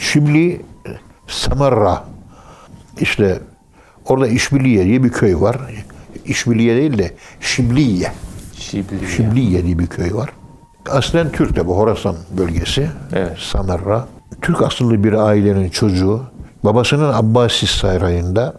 Şibli 0.00 0.62
Samarra 1.26 2.04
işte 3.00 3.40
orada 4.04 4.26
İşbiliye 4.26 4.84
diye 4.84 5.04
bir 5.04 5.08
köy 5.08 5.40
var. 5.40 5.58
İşbiliye 6.24 6.76
değil 6.76 6.98
de 6.98 7.14
Şibliye. 7.40 8.12
Şibli. 8.54 9.10
Şibliye 9.16 9.64
diye 9.64 9.78
bir 9.78 9.86
köy 9.86 10.14
var. 10.14 10.30
Aslen 10.90 11.32
Türk 11.32 11.56
de 11.56 11.66
bu 11.66 11.76
Horasan 11.76 12.16
bölgesi. 12.38 12.90
Evet. 13.12 13.38
Samarra. 13.38 14.08
Türk 14.42 14.62
asıllı 14.62 15.04
bir 15.04 15.12
ailenin 15.12 15.68
çocuğu. 15.68 16.22
Babasının 16.64 17.12
Abbasi 17.12 17.66
sarayında 17.66 18.54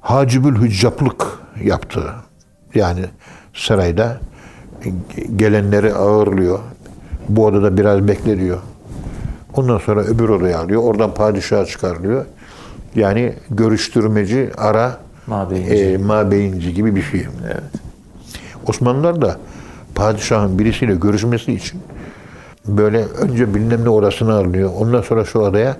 Hacibül 0.00 0.56
Hüccaplık 0.62 1.26
yaptı. 1.64 2.12
Yani 2.74 3.04
sarayda 3.54 4.20
gelenleri 5.36 5.94
ağırlıyor. 5.94 6.58
Bu 7.28 7.46
odada 7.46 7.76
biraz 7.76 8.08
bekleniyor. 8.08 8.58
Ondan 9.56 9.78
sonra 9.78 10.00
öbür 10.00 10.28
odaya 10.28 10.58
alıyor. 10.60 10.82
Oradan 10.82 11.14
padişaha 11.14 11.64
çıkarılıyor. 11.64 12.24
Yani 12.94 13.34
görüştürmeci, 13.50 14.50
ara, 14.56 14.96
Mabeyinci. 15.26 15.74
e, 15.74 15.96
mabeyinci 15.96 16.74
gibi 16.74 16.96
bir 16.96 17.02
şey. 17.02 17.26
Evet. 17.44 17.62
Osmanlılar 18.68 19.22
da 19.22 19.38
padişahın 19.94 20.58
birisiyle 20.58 20.94
görüşmesi 20.94 21.52
için 21.52 21.80
böyle 22.66 23.04
önce 23.04 23.54
bilmem 23.54 23.84
ne 23.84 23.88
odasına 23.88 24.34
alınıyor. 24.34 24.70
Ondan 24.78 25.02
sonra 25.02 25.24
şu 25.24 25.38
odaya 25.38 25.76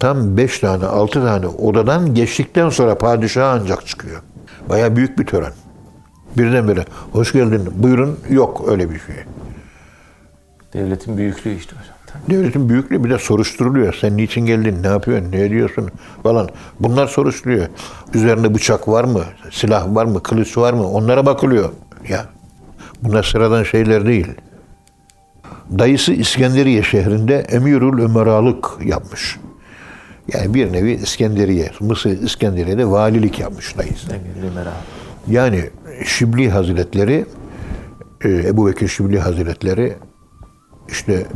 tam 0.00 0.36
beş 0.36 0.58
tane, 0.58 0.86
altı 0.86 1.22
tane 1.22 1.46
odadan 1.46 2.14
geçtikten 2.14 2.68
sonra 2.68 2.98
padişah 2.98 3.60
ancak 3.60 3.86
çıkıyor. 3.86 4.22
Baya 4.68 4.96
büyük 4.96 5.18
bir 5.18 5.26
tören. 5.26 5.52
Birdenbire 6.38 6.84
hoş 7.12 7.32
geldin 7.32 7.68
buyurun 7.76 8.18
yok 8.30 8.64
öyle 8.68 8.90
bir 8.90 8.98
şey. 8.98 9.14
Devletin 10.72 11.16
büyüklüğü 11.16 11.54
işte 11.54 11.76
hocam. 11.76 11.93
Devletin 12.30 12.68
büyüklüğü 12.68 13.04
bir 13.04 13.10
de 13.10 13.18
soruşturuluyor. 13.18 13.94
Sen 14.00 14.16
niçin 14.16 14.46
geldin, 14.46 14.82
ne 14.82 14.86
yapıyorsun, 14.86 15.32
ne 15.32 15.40
ediyorsun 15.40 15.90
falan. 16.22 16.48
Bunlar 16.80 17.06
soruşturuluyor. 17.06 17.66
Üzerinde 18.14 18.54
bıçak 18.54 18.88
var 18.88 19.04
mı, 19.04 19.24
silah 19.50 19.94
var 19.94 20.04
mı, 20.04 20.22
kılıç 20.22 20.58
var 20.58 20.72
mı 20.72 20.88
onlara 20.88 21.26
bakılıyor. 21.26 21.70
Ya 22.08 22.26
bunlar 23.02 23.22
sıradan 23.22 23.62
şeyler 23.62 24.06
değil. 24.06 24.26
Dayısı 25.78 26.12
İskenderiye 26.12 26.82
şehrinde 26.82 27.36
Emirül 27.38 28.02
Ömeralık 28.02 28.66
yapmış. 28.84 29.38
Yani 30.32 30.54
bir 30.54 30.72
nevi 30.72 30.92
İskenderiye, 30.92 31.70
Mısır 31.80 32.10
İskenderiye'de 32.10 32.86
valilik 32.90 33.38
yapmış 33.38 33.78
dayısı. 33.78 34.06
Yani 35.28 35.70
Şibli 36.04 36.50
Hazretleri, 36.50 37.26
e, 38.24 38.28
Ebu 38.28 38.66
Bekir 38.66 38.88
Şibli 38.88 39.20
Hazretleri 39.20 39.94
işte 40.88 41.26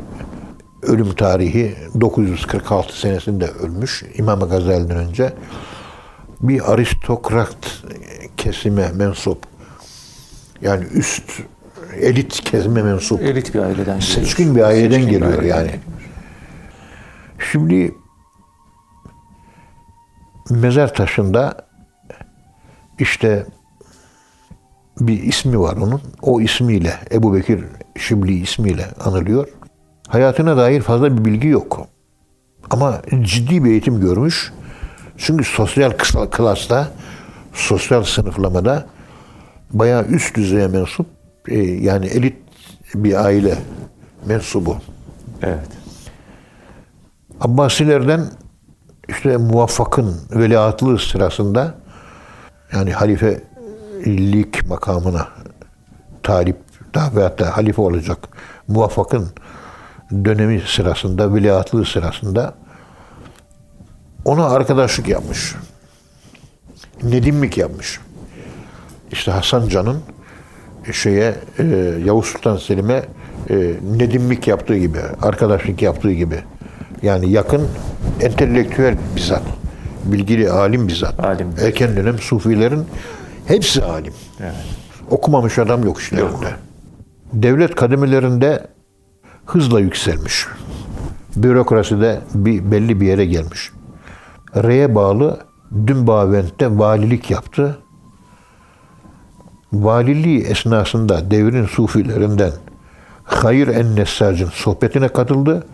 ölüm 0.82 1.14
tarihi 1.14 1.76
946 2.00 3.00
senesinde 3.00 3.46
ölmüş 3.46 4.04
İmam 4.14 4.40
Gazali'den 4.40 4.96
önce. 4.96 5.32
Bir 6.40 6.72
aristokrat 6.72 7.82
kesime 8.36 8.92
mensup. 8.92 9.38
Yani 10.62 10.84
üst 10.84 11.40
elit 12.00 12.44
kesime 12.44 12.82
mensup. 12.82 13.22
Elit 13.22 13.54
bir 13.54 13.60
aileden. 13.60 14.00
Seçkin 14.00 14.56
bir 14.56 14.62
aileden 14.62 14.90
Seçkin 14.90 15.06
bir 15.06 15.12
geliyor 15.12 15.38
aileden 15.38 15.56
yani. 15.56 15.66
geliyor. 15.66 15.82
Şimdi 17.52 17.94
mezar 20.50 20.94
taşında 20.94 21.66
işte 22.98 23.46
bir 25.00 25.22
ismi 25.22 25.60
var 25.60 25.76
onun. 25.76 26.00
O 26.22 26.40
ismiyle 26.40 26.94
Ebu 27.12 27.34
Bekir 27.34 27.64
Şibli 27.96 28.40
ismiyle 28.40 28.86
anılıyor. 29.04 29.48
Hayatına 30.08 30.56
dair 30.56 30.80
fazla 30.80 31.18
bir 31.18 31.24
bilgi 31.24 31.48
yok. 31.48 31.86
Ama 32.70 33.02
ciddi 33.22 33.64
bir 33.64 33.70
eğitim 33.70 34.00
görmüş. 34.00 34.52
Çünkü 35.16 35.44
sosyal 35.44 35.90
klasta, 36.30 36.88
sosyal 37.54 38.02
sınıflamada 38.02 38.86
bayağı 39.70 40.04
üst 40.04 40.36
düzeye 40.36 40.68
mensup, 40.68 41.06
e, 41.48 41.58
yani 41.58 42.06
elit 42.06 42.36
bir 42.94 43.24
aile 43.24 43.58
mensubu. 44.26 44.76
Evet. 45.42 45.68
Abbasilerden 47.40 48.24
işte 49.08 49.36
muvaffakın 49.36 50.16
veliahtlığı 50.30 50.98
sırasında 50.98 51.74
yani 52.72 52.92
halifelik 52.92 54.68
makamına 54.68 55.28
talip 56.22 56.56
daha 56.94 57.16
veyahut 57.16 57.38
da 57.38 57.56
halife 57.56 57.82
olacak 57.82 58.18
muvaffakın 58.68 59.28
dönemi 60.10 60.60
sırasında, 60.66 61.34
veliahtlığı 61.34 61.84
sırasında 61.84 62.54
ona 64.24 64.46
arkadaşlık 64.46 65.08
yapmış. 65.08 65.54
Nedimlik 67.02 67.58
yapmış. 67.58 68.00
İşte 69.12 69.30
Hasan 69.30 69.68
Can'ın 69.68 70.02
şeye 70.92 71.34
e, 71.58 71.64
Yavuz 72.04 72.26
Sultan 72.26 72.56
Selim'e 72.56 73.02
e, 73.50 73.74
nedimlik 73.96 74.48
yaptığı 74.48 74.76
gibi, 74.76 74.98
arkadaşlık 75.22 75.82
yaptığı 75.82 76.12
gibi. 76.12 76.40
Yani 77.02 77.30
yakın 77.30 77.68
entelektüel 78.20 78.96
bizzat. 79.16 79.42
Bilgili 80.04 80.50
alim 80.50 80.88
bizzat. 80.88 81.24
Alim. 81.24 81.54
Erken 81.60 81.96
dönem 81.96 82.18
sufilerin 82.18 82.84
hepsi 83.46 83.84
alim. 83.84 84.12
Evet. 84.40 84.54
Okumamış 85.10 85.58
adam 85.58 85.84
yok 85.84 86.00
işlerinde. 86.00 86.54
Devlet 87.32 87.74
kademelerinde 87.74 88.66
hızla 89.48 89.80
yükselmiş. 89.80 90.46
Bürokraside 91.36 92.20
bir 92.34 92.70
belli 92.70 93.00
bir 93.00 93.06
yere 93.06 93.26
gelmiş. 93.26 93.70
R'ye 94.56 94.94
bağlı 94.94 95.40
Dümbavent'te 95.86 96.78
valilik 96.78 97.30
yaptı. 97.30 97.78
Valiliği 99.72 100.40
esnasında 100.40 101.30
devrin 101.30 101.66
sufilerinden 101.66 102.52
Hayır 103.24 103.68
en-Nessac'ın 103.68 104.50
sohbetine 104.52 105.08
katıldı. 105.08 105.66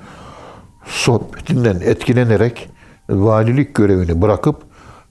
Sohbetinden 0.86 1.80
etkilenerek 1.80 2.68
valilik 3.10 3.74
görevini 3.74 4.22
bırakıp 4.22 4.62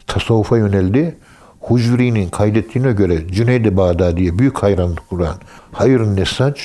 tasavvufa 0.08 0.58
yöneldi. 0.58 1.17
Hucuri'nin 1.60 2.29
kaydettiğine 2.29 2.91
göre 2.91 3.27
Cüneyd-i 3.27 3.77
Bağdadi'ye 3.77 4.39
büyük 4.39 4.63
hayranlık 4.63 5.10
kuran 5.10 5.36
Hayır 5.72 6.01
Nessac 6.01 6.62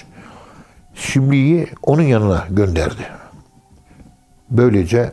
Şibli'yi 0.98 1.66
onun 1.82 2.02
yanına 2.02 2.44
gönderdi. 2.50 3.02
Böylece 4.50 5.12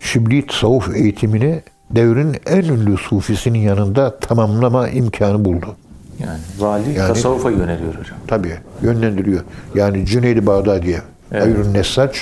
Şibli 0.00 0.46
tasavvuf 0.46 0.96
eğitimini 0.96 1.62
devrin 1.90 2.36
en 2.46 2.62
ünlü 2.62 2.96
sufisinin 2.96 3.58
yanında 3.58 4.18
tamamlama 4.18 4.88
imkanı 4.88 5.44
buldu. 5.44 5.76
Yani 6.18 6.38
vali 6.58 6.92
Yani- 6.98 7.08
tasavvufa 7.08 7.50
yöneliyor 7.50 7.94
hocam. 7.94 8.16
Tabii 8.26 8.54
yönlendiriyor. 8.82 9.42
Yani 9.74 10.06
Cüneyd-i 10.06 10.46
Bağdadi'ye. 10.46 11.02
Evet. 11.32 11.42
Hayır 11.42 11.74
Nessac 11.74 12.18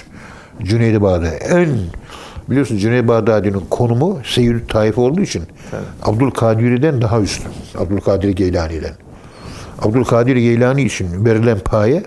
Cüneyd-i 0.63 1.03
Bağdadi. 1.03 1.27
En 1.27 1.69
biliyorsun 2.51 2.77
Cüneyd-i 2.79 3.09
Bağdadi'nin 3.09 3.63
konumu 3.71 4.19
Seyyid 4.25 4.69
Taif 4.69 4.99
olduğu 4.99 5.21
için 5.21 5.43
Abdülkadir'den 6.03 7.03
daha 7.03 7.21
üstün. 7.21 7.53
Abdülkadir 7.79 8.29
Geylani'den. 8.29 8.95
Abdülkadir 9.83 10.37
Geylani 10.37 10.83
için 10.83 11.25
verilen 11.25 11.59
paye 11.59 12.03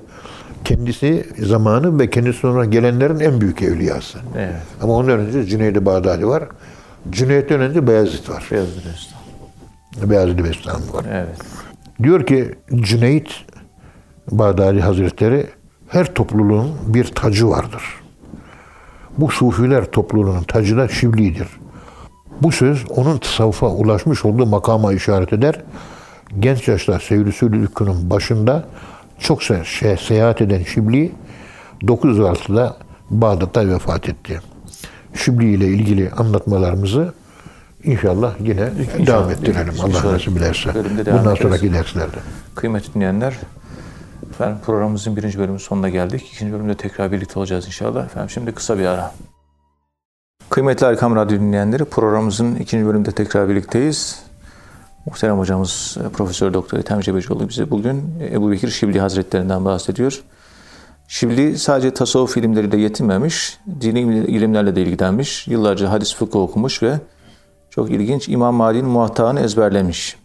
kendisi 0.66 1.26
zamanı 1.40 2.00
ve 2.00 2.10
kendisi 2.10 2.40
sonra 2.40 2.66
gelenlerin 2.66 3.20
en 3.20 3.42
büyük 3.42 3.62
evliyası. 3.62 4.20
Evet. 4.38 4.56
Ama 4.82 4.94
ondan 4.94 5.20
önce 5.20 5.46
Cüneyd-i 5.46 5.86
Bağdadi 5.86 6.28
var. 6.28 6.44
Cüneyt'ten 7.10 7.60
önce 7.60 7.88
Beyazıt 7.88 8.30
var. 8.30 8.48
Beyazıt 8.52 8.78
Üstad. 8.78 10.10
Beyazıt 10.10 10.44
Bestami 10.44 10.94
var. 10.94 11.06
Evet. 11.12 11.38
Diyor 12.04 12.26
ki 12.26 12.56
Cüneyt 12.76 13.30
Bağdadi 14.32 14.82
Hazretleri 14.82 15.48
her 15.88 16.14
topluluğun 16.14 16.72
bir 16.88 17.04
tacı 17.04 17.50
vardır. 17.50 17.84
Bu 19.18 19.32
sufiler 19.32 19.86
topluluğunun 19.86 20.44
tacı 20.44 20.78
da 20.78 20.88
Şibli'dir. 20.88 21.48
Bu 22.42 22.52
söz 22.52 22.86
onun 22.90 23.18
tasavvufa 23.18 23.68
ulaşmış 23.68 24.26
olduğu 24.26 24.46
makama 24.46 24.94
işaret 24.94 25.34
eder. 25.34 25.56
Genç 26.40 26.68
yaşta 26.68 27.00
Seyyid-i 27.00 28.10
başında 28.10 28.66
çok 29.20 29.44
şey, 29.44 29.98
seyahat 29.98 30.42
eden 30.42 30.64
Şibli 30.64 31.12
906'da 31.82 32.78
Bağdat'ta 33.10 33.68
vefat 33.68 34.10
etti. 34.10 34.42
Şibli 35.14 35.54
ile 35.54 35.68
ilgili 35.68 36.12
anlatmalarımızı 36.12 37.14
inşallah 37.84 38.36
yine 38.40 38.72
devam 39.08 39.30
ettirelim. 39.30 39.74
Bir 39.74 39.80
Allah 39.80 40.12
nasip 40.14 40.38
ederse. 40.38 40.70
Bundan 41.14 41.36
sonraki 41.36 41.74
derslerde. 41.74 42.18
Kıymetli 42.56 42.94
dinleyenler, 42.94 43.34
efendim 44.30 44.58
programımızın 44.66 45.16
birinci 45.16 45.38
bölümünün 45.38 45.58
sonuna 45.58 45.90
geldik. 45.90 46.30
İkinci 46.34 46.54
bölümde 46.54 46.76
tekrar 46.76 47.12
birlikte 47.12 47.40
olacağız 47.40 47.66
inşallah. 47.68 48.06
Efendim 48.06 48.30
şimdi 48.30 48.52
kısa 48.52 48.78
bir 48.80 48.86
ara. 48.86 49.12
Kıymetli 50.50 50.86
Erkam 50.86 51.16
Radyo 51.16 51.40
dinleyenleri, 51.40 51.86
programımızın 51.86 52.56
ikinci 52.56 52.86
bölümünde 52.86 53.12
tekrar 53.12 53.50
birlikteyiz. 53.50 54.25
Muhterem 55.06 55.40
hocamız 55.40 55.98
e, 56.06 56.10
Profesör 56.10 56.54
Doktor 56.54 56.78
Ethem 56.78 57.00
Cebecioğlu 57.00 57.50
bize 57.50 57.72
bugün 57.72 58.04
Ebu 58.32 58.52
Bekir 58.52 58.70
Şibli 58.70 59.00
Hazretlerinden 59.00 59.66
bahsediyor. 59.66 60.24
Şibli 61.08 61.60
sadece 61.60 61.94
tasavvuf 61.94 62.38
ilimleriyle 62.38 62.78
yetinmemiş, 62.78 63.58
dini 63.82 64.00
ilimlerle 64.28 64.76
de 64.76 64.82
ilgilenmiş. 64.82 65.48
Yıllarca 65.48 65.92
hadis 65.92 66.16
fıkıh 66.16 66.40
okumuş 66.40 66.84
ve 66.84 67.00
çok 67.70 67.92
ilginç 67.92 68.30
İmam 68.30 68.56
Mali'nin 68.56 68.90
muhattağını 68.90 69.40
ezberlemiş. 69.40 70.16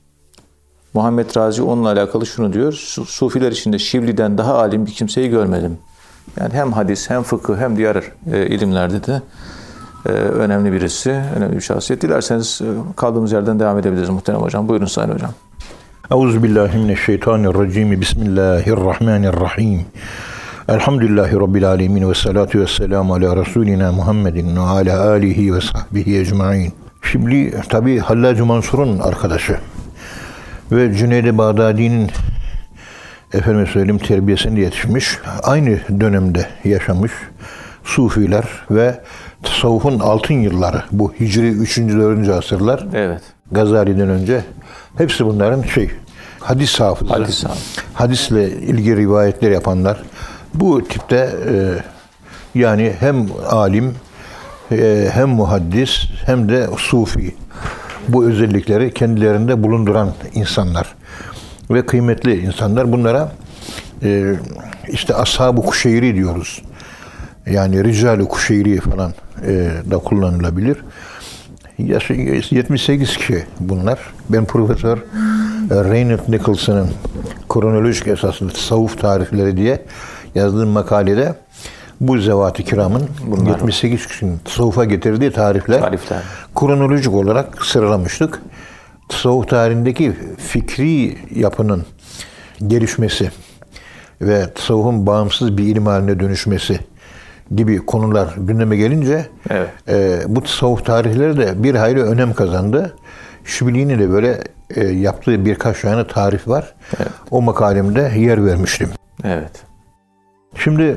Muhammed 0.95 1.37
Razi 1.37 1.63
onunla 1.63 1.89
alakalı 1.89 2.27
şunu 2.27 2.53
diyor. 2.53 2.73
"Su- 2.73 3.05
Sufiler 3.05 3.53
içinde 3.53 3.79
Şibli'den 3.79 4.39
daha 4.39 4.59
alim 4.59 4.87
bir 4.87 4.93
kimseyi 4.93 5.31
görmedim. 5.31 5.79
Yani 6.41 6.55
hem 6.55 6.73
hadis 6.73 7.11
hem 7.11 7.23
fıkıh 7.23 7.57
hem 7.57 7.77
diğer 7.77 8.03
e, 8.33 8.47
ilimlerde 8.47 9.07
de 9.07 9.13
e, 9.13 9.23
önemli 10.09 10.73
birisi, 10.73 11.11
önemli 11.37 11.57
bir 11.57 11.61
şahsiyet. 11.61 12.03
Dilerseniz 12.03 12.61
e, 12.63 12.67
kaldığımız 12.97 13.33
yerden 13.33 13.61
devam 13.61 13.79
edebiliriz 13.79 14.09
muhterem 14.09 14.41
hocam. 14.41 14.69
Buyurun 14.69 14.87
Sayın 14.87 15.11
Hocam. 15.11 15.31
Euzu 16.11 16.43
billahi 16.43 16.79
mineşşeytanirracim. 16.79 18.01
Bismillahirrahmanirrahim. 18.01 19.85
Elhamdülillahi 20.69 21.37
rabbil 21.37 21.69
alamin 21.69 22.09
ve 22.09 22.15
salatu 22.15 22.61
vesselamu 22.61 23.15
ala 23.15 23.37
rasulina 23.37 23.93
Muhammedin 23.93 24.57
ve 24.57 24.61
ala 24.61 25.11
alihi 25.11 25.55
ve 25.55 25.61
sahbihi 25.61 26.19
ecmaîn. 26.19 26.73
Şimdi 27.03 27.61
tabi 27.69 27.99
Hallacı 27.99 28.47
Mansur'un 28.47 28.99
arkadaşı 28.99 29.57
ve 30.73 30.95
Cüneyd-i 30.95 31.39
Bağdadi'nin 31.39 32.11
efendim 33.33 33.67
söyleyeyim 33.67 33.99
terbiyesinde 33.99 34.61
yetişmiş. 34.61 35.19
Aynı 35.43 35.79
dönemde 36.01 36.47
yaşamış 36.65 37.13
Sufiler 37.85 38.45
ve 38.71 39.01
tasavvufun 39.43 39.99
altın 39.99 40.35
yılları 40.35 40.83
bu 40.93 41.13
Hicri 41.21 41.49
3. 41.49 41.79
4. 41.79 42.29
asırlar 42.29 42.87
Evet. 42.95 43.23
Gazali'den 43.53 44.09
önce 44.09 44.45
hepsi 44.99 45.27
bunların 45.27 45.63
şey 45.63 45.91
hadis 46.41 46.81
hafızı. 46.81 47.13
Hadis 47.13 47.45
hafızı. 47.45 47.81
Hadisle 47.95 48.51
ilgili 48.51 48.97
rivayetler 48.97 49.51
yapanlar. 49.51 50.03
Bu 50.55 50.85
tipte 50.85 51.31
e, 51.49 51.55
yani 52.55 52.93
hem 53.01 53.27
alim 53.51 53.95
e, 54.73 55.09
hem 55.13 55.29
muhaddis 55.29 56.05
hem 56.27 56.49
de 56.49 56.67
sufi. 56.77 57.35
Bu 58.09 58.25
özellikleri 58.25 58.95
kendilerinde 58.95 59.63
bulunduran 59.63 60.13
insanlar 60.35 60.95
ve 61.71 61.87
kıymetli 61.87 62.41
insanlar. 62.41 62.93
Bunlara 62.93 63.33
e, 64.03 64.35
işte 64.89 65.15
ashab-ı 65.15 65.63
kuşeyri 65.63 66.15
diyoruz. 66.15 66.63
Yani 67.47 67.85
rical-i 67.85 68.25
kuşeyri 68.25 68.81
falan 68.81 69.13
da 69.91 69.99
kullanılabilir. 69.99 70.77
Yaşı 71.79 72.13
78 72.13 73.17
kişi 73.17 73.45
bunlar. 73.61 73.99
Ben 74.29 74.45
Profesör 74.45 74.99
e, 74.99 75.05
Reinhard 75.71 76.29
Nicholson'ın 76.29 76.91
kronolojik 77.49 78.07
esasında 78.07 78.53
tasavvuf 78.53 79.01
tarihleri 79.01 79.57
diye 79.57 79.83
yazdığım 80.35 80.69
makalede 80.69 81.35
bu 82.01 82.19
zevat-ı 82.19 82.63
kiramın 82.63 83.09
78 83.47 84.07
kişinin 84.07 84.39
tasavvufa 84.39 84.85
getirdiği 84.85 85.31
tarifler, 85.33 85.81
Tarifler. 85.81 86.23
kronolojik 86.55 87.15
olarak 87.15 87.65
sıralamıştık. 87.65 88.43
Tasavvuf 89.09 89.49
tarihindeki 89.49 90.13
fikri 90.39 91.19
yapının 91.35 91.85
gelişmesi 92.67 93.31
ve 94.21 94.53
tasavvufun 94.55 95.07
bağımsız 95.07 95.59
bir 95.59 95.65
ilim 95.65 95.87
haline 95.87 96.21
dönüşmesi 96.21 96.81
gibi 97.57 97.79
konular 97.87 98.35
gündeme 98.37 98.77
gelince 98.77 99.27
Evet. 99.51 99.69
e, 99.89 100.23
bu 100.29 100.43
tasavvuf 100.43 100.85
tarihleri 100.87 101.37
de 101.39 101.63
bir 101.63 101.75
hayli 101.75 102.03
önem 102.03 102.33
kazandı. 102.33 102.97
Şibili'nin 103.45 103.99
de 103.99 104.11
böyle 104.11 104.45
e, 104.77 104.85
yaptığı 104.85 105.45
birkaç 105.45 105.81
tane 105.81 106.07
tarif 106.07 106.49
var. 106.49 106.75
O 107.31 107.43
makalemde 107.43 108.13
yer 108.17 108.47
vermiştim. 108.47 108.89
Evet. 109.25 109.51
Şimdi 110.55 110.97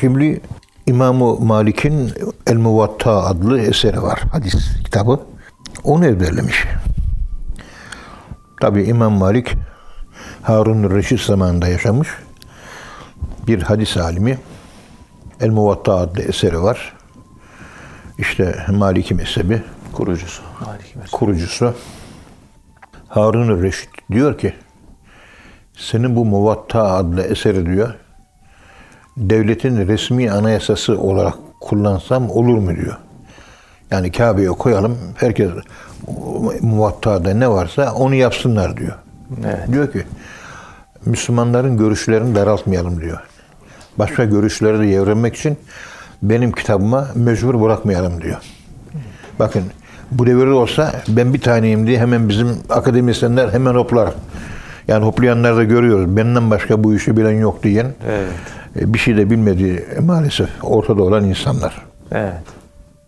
Şibli 0.00 0.40
İmam-ı 0.86 1.34
Malik'in 1.40 2.10
El 2.46 2.56
Muvatta 2.56 3.24
adlı 3.24 3.60
eseri 3.60 4.02
var. 4.02 4.20
Hadis 4.32 4.82
kitabı. 4.84 5.20
Onu 5.84 6.06
ezberlemiş. 6.06 6.64
Tabi 8.60 8.82
İmam 8.82 9.12
Malik 9.12 9.54
Harun 10.42 10.90
Reşit 10.96 11.20
zamanında 11.20 11.68
yaşamış. 11.68 12.08
Bir 13.46 13.62
hadis 13.62 13.96
alimi. 13.96 14.38
El 15.42 15.50
Muvatta 15.50 15.96
adlı 15.96 16.22
eseri 16.22 16.62
var. 16.62 16.92
İşte 18.18 18.66
Maliki 18.68 19.14
mezhebi 19.14 19.62
Kurucusu. 19.92 20.42
Maliki 20.66 20.98
Mesut. 20.98 21.12
kurucusu 21.12 21.74
Harun 23.08 23.62
Reşit 23.62 23.90
diyor 24.10 24.38
ki 24.38 24.54
senin 25.76 26.16
bu 26.16 26.24
Muvatta 26.24 26.82
adlı 26.82 27.22
eseri 27.22 27.66
diyor 27.66 27.94
devletin 29.16 29.88
resmi 29.88 30.30
anayasası 30.30 30.98
olarak 30.98 31.34
kullansam 31.60 32.30
olur 32.30 32.58
mu 32.58 32.76
diyor. 32.76 32.96
Yani 33.90 34.12
Kabe'ye 34.12 34.48
koyalım 34.48 34.98
herkes 35.16 35.50
Muvatta'da 36.60 37.34
ne 37.34 37.50
varsa 37.50 37.94
onu 37.94 38.14
yapsınlar 38.14 38.76
diyor. 38.76 38.98
Evet. 39.44 39.72
Diyor 39.72 39.92
ki 39.92 40.02
Müslümanların 41.06 41.76
görüşlerini 41.76 42.34
daraltmayalım 42.34 43.00
diyor. 43.00 43.31
Başka 43.98 44.24
görüşleri 44.24 44.78
de 44.78 44.86
yevrenmek 44.86 45.36
için 45.36 45.56
benim 46.22 46.52
kitabıma 46.52 47.08
mecbur 47.14 47.60
bırakmayalım 47.60 48.22
diyor. 48.22 48.36
Bakın 49.38 49.62
bu 50.10 50.26
devirde 50.26 50.50
olsa 50.50 50.92
ben 51.08 51.34
bir 51.34 51.40
taneyim 51.40 51.86
diye 51.86 51.98
hemen 51.98 52.28
bizim 52.28 52.48
akademisyenler 52.70 53.48
hemen 53.48 53.74
hoplar. 53.74 54.10
Yani 54.88 55.04
hoplayanlar 55.04 55.56
da 55.56 55.64
görüyoruz. 55.64 56.16
Benden 56.16 56.50
başka 56.50 56.84
bu 56.84 56.94
işi 56.94 57.16
bilen 57.16 57.38
yok 57.40 57.62
diyen 57.62 57.86
Evet. 58.08 58.28
e, 58.80 58.94
bir 58.94 58.98
şey 58.98 59.16
de 59.16 59.30
bilmediği 59.30 59.84
maalesef 60.00 60.48
ortada 60.62 61.02
olan 61.02 61.24
insanlar. 61.24 61.82
Evet. 62.12 62.42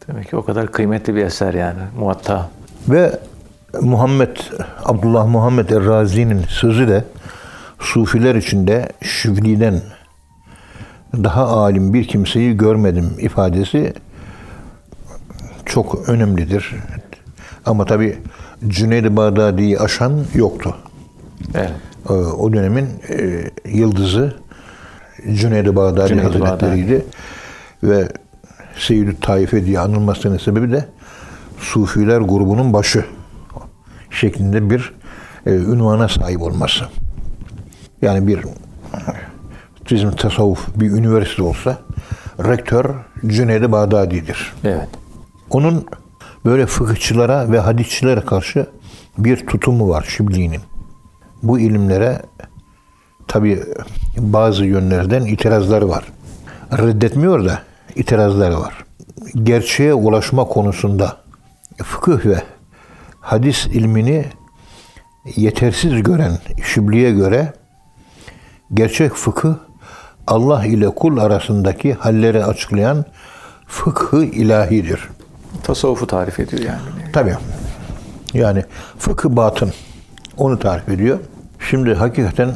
Demek 0.09 0.31
ki 0.31 0.37
o 0.37 0.45
kadar 0.45 0.73
kıymetli 0.73 1.15
bir 1.15 1.25
eser 1.25 1.55
yani. 1.55 1.79
Muatta. 1.99 2.51
Ve 2.89 3.19
Muhammed, 3.81 4.37
Abdullah 4.85 5.27
Muhammed 5.27 5.71
Errazi'nin 5.71 6.43
sözü 6.49 6.89
de 6.89 7.05
Sufiler 7.79 8.35
içinde 8.35 8.89
Şibli'den 9.03 9.81
daha 11.25 11.47
alim 11.47 11.95
bir 11.95 12.09
kimseyi 12.09 12.57
görmedim 12.57 13.11
ifadesi 13.19 13.93
çok 15.67 16.09
önemlidir. 16.09 16.75
Ama 17.67 17.85
tabi 17.85 18.19
Cüneyd-i 18.69 19.17
Bağdadi'yi 19.17 19.79
aşan 19.79 20.25
yoktu. 20.35 20.77
Evet. 21.55 21.73
Ee, 22.09 22.13
O 22.13 22.53
dönemin 22.53 22.89
e, 23.09 23.45
yıldızı 23.65 24.37
Cüneyd-i 25.35 25.77
Bağdadi 25.77 26.09
Cüneyd-i 26.09 26.39
Hazretleri'ydi. 26.39 27.05
Ve 27.83 28.09
Seyyid-i 28.79 29.21
Taife 29.21 29.67
diye 29.67 29.81
anılmasının 29.81 30.39
sebebi 30.39 30.73
de 30.73 30.87
Sufiler 31.59 32.21
grubunun 32.21 32.73
başı 32.73 33.05
şeklinde 34.11 34.71
bir 34.71 34.95
e, 35.47 35.51
ünvana 35.51 36.09
sahip 36.09 36.43
olması. 36.43 36.85
Yani 38.03 38.27
bir 38.27 38.45
bizim 39.95 40.11
tasavvuf 40.11 40.69
bir 40.77 40.91
üniversite 40.91 41.43
olsa 41.43 41.79
rektör 42.39 42.95
Cüneyd-i 43.27 43.73
Bağdadi'dir. 43.73 44.53
Evet. 44.65 44.89
Onun 45.51 45.87
böyle 46.45 46.67
fıkıhçılara 46.67 47.53
ve 47.53 47.59
hadisçilere 47.59 48.21
karşı 48.21 48.67
bir 49.19 49.47
tutumu 49.47 49.89
var 49.89 50.07
Şibli'nin. 50.09 50.61
Bu 51.43 51.59
ilimlere 51.59 52.23
tabi 53.29 53.63
bazı 54.19 54.65
yönlerden 54.65 55.25
itirazları 55.25 55.89
var. 55.89 56.05
Reddetmiyor 56.73 57.45
da 57.45 57.63
itirazları 57.95 58.61
var. 58.61 58.85
Gerçeğe 59.43 59.95
ulaşma 59.95 60.45
konusunda 60.45 61.17
fıkıh 61.83 62.27
ve 62.27 62.43
hadis 63.21 63.67
ilmini 63.67 64.25
yetersiz 65.37 66.03
gören 66.03 66.39
Şibli'ye 66.65 67.11
göre 67.11 67.53
gerçek 68.75 69.13
fıkıh 69.13 69.55
Allah 70.27 70.67
ile 70.67 70.91
kul 70.91 71.19
arasındaki 71.19 71.95
halleri 71.95 72.45
açıklayan 72.45 73.05
fıkhı 73.67 74.25
ilahidir. 74.25 75.09
Tasavvufu 75.63 76.07
tarif 76.07 76.41
ediyor 76.41 76.63
yani. 76.63 77.13
Tabii. 77.13 77.37
Yani 78.35 78.65
fıkıh 78.99 79.29
batın 79.31 79.73
onu 80.37 80.59
tarif 80.59 80.89
ediyor. 80.89 81.19
Şimdi 81.71 81.95
hakikaten 81.95 82.51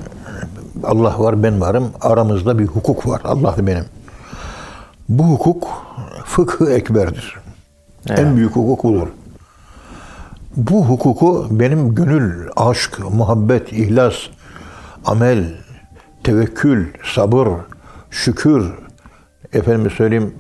Allah 0.85 1.19
var 1.19 1.43
ben 1.43 1.61
varım. 1.61 1.93
Aramızda 2.01 2.59
bir 2.59 2.67
hukuk 2.67 3.07
var. 3.07 3.21
Allah 3.25 3.57
da 3.57 3.67
benim. 3.67 3.85
Bu 5.09 5.25
hukuk 5.25 5.69
fıkıh 6.25 6.71
ekberdir. 6.71 7.37
En 8.11 8.37
büyük 8.37 8.57
hukuk 8.57 8.85
budur. 8.85 9.09
Bu 10.57 10.85
hukuku 10.85 11.47
benim 11.51 11.95
gönül, 11.95 12.49
aşk, 12.57 12.99
muhabbet, 13.11 13.73
ihlas, 13.73 14.15
amel, 15.05 15.45
tevekkül, 16.29 16.87
sabır, 17.15 17.49
şükür, 18.11 18.67
efendim 19.53 19.91
söyleyeyim 19.91 20.35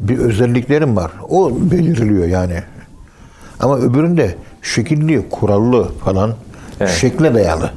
bir 0.00 0.18
özelliklerim 0.18 0.96
var. 0.96 1.10
O 1.28 1.52
belirliyor 1.70 2.26
yani. 2.26 2.62
Ama 3.60 3.78
öbüründe 3.78 4.36
şekilli, 4.62 5.28
kurallı 5.30 5.88
falan, 6.04 6.34
Evet. 6.80 6.90
şekle 6.90 7.34
dayalı. 7.34 7.70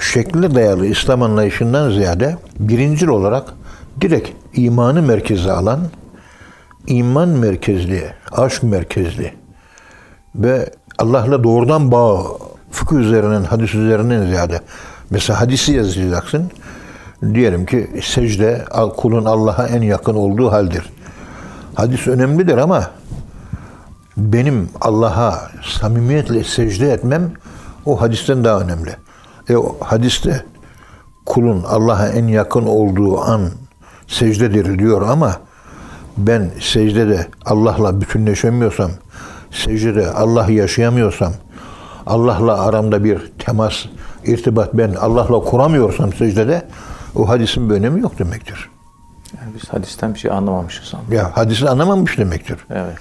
Şekle 0.00 0.54
dayalı 0.54 0.86
İslam 0.86 1.22
anlayışından 1.22 1.90
ziyade 1.90 2.36
birincil 2.58 3.08
olarak 3.08 3.54
direkt 4.00 4.28
imanı 4.54 5.02
merkeze 5.02 5.52
alan, 5.52 5.80
iman 6.86 7.28
merkezli, 7.28 8.04
aşk 8.32 8.62
merkezli 8.62 9.32
ve 10.34 10.70
Allah'la 10.98 11.44
doğrudan 11.44 11.92
bağ, 11.92 12.22
fıkıh 12.70 12.96
üzerinden, 12.96 13.44
hadis 13.44 13.74
üzerinden 13.74 14.26
ziyade. 14.26 14.60
Mesela 15.10 15.40
hadisi 15.40 15.72
yazacaksın. 15.72 16.50
Diyelim 17.22 17.66
ki 17.66 17.90
secde 18.02 18.64
kulun 18.96 19.24
Allah'a 19.24 19.66
en 19.66 19.82
yakın 19.82 20.14
olduğu 20.14 20.52
haldir. 20.52 20.92
Hadis 21.74 22.06
önemlidir 22.06 22.56
ama 22.56 22.90
benim 24.16 24.68
Allah'a 24.80 25.50
samimiyetle 25.78 26.44
secde 26.44 26.92
etmem 26.92 27.32
o 27.86 28.00
hadisten 28.00 28.44
daha 28.44 28.60
önemli. 28.60 28.96
E 29.48 29.56
o 29.56 29.76
hadiste 29.80 30.44
kulun 31.26 31.64
Allah'a 31.68 32.08
en 32.08 32.26
yakın 32.26 32.66
olduğu 32.66 33.20
an 33.20 33.42
secdedir 34.06 34.78
diyor 34.78 35.02
ama 35.02 35.36
ben 36.16 36.50
secdede 36.60 37.26
Allah'la 37.44 38.00
bütünleşemiyorsam, 38.00 38.90
secdede 39.50 40.10
Allah'ı 40.10 40.52
yaşayamıyorsam, 40.52 41.32
Allah'la 42.06 42.60
aramda 42.66 43.04
bir 43.04 43.32
temas, 43.38 43.84
irtibat 44.24 44.74
ben 44.74 44.94
Allah'la 44.94 45.40
kuramıyorsam 45.40 46.12
secdede 46.12 46.62
o 47.18 47.28
hadisin 47.28 47.70
bir 47.70 47.74
önemi 47.74 48.00
yok 48.00 48.18
demektir. 48.18 48.70
Yani 49.40 49.54
biz 49.54 49.68
hadisten 49.68 50.14
bir 50.14 50.18
şey 50.18 50.30
anlamamışız 50.30 50.94
ama. 50.94 51.14
Ya 51.14 51.36
hadisi 51.36 51.68
anlamamış 51.68 52.18
demektir. 52.18 52.58
Evet. 52.70 52.96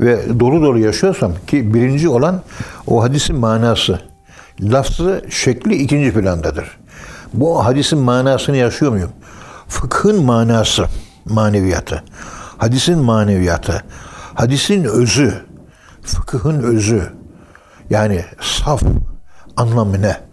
ve 0.00 0.40
dolu 0.40 0.62
dolu 0.62 0.78
yaşıyorsam 0.78 1.32
ki 1.46 1.74
birinci 1.74 2.08
olan 2.08 2.42
o 2.86 3.02
hadisin 3.02 3.36
manası. 3.36 4.00
Lafzı, 4.60 5.24
şekli 5.30 5.74
ikinci 5.74 6.12
plandadır. 6.12 6.78
Bu 7.34 7.64
hadisin 7.64 7.98
manasını 7.98 8.56
yaşıyor 8.56 8.92
muyum? 8.92 9.10
Fıkhın 9.68 10.24
manası, 10.24 10.86
maneviyatı. 11.24 12.02
Hadisin 12.58 12.98
maneviyatı. 12.98 13.82
Hadisin 14.34 14.84
özü. 14.84 15.34
Fıkhın 16.02 16.62
özü. 16.62 17.12
Yani 17.90 18.24
saf 18.40 18.82
anlamı 19.56 20.02
ne? 20.02 20.29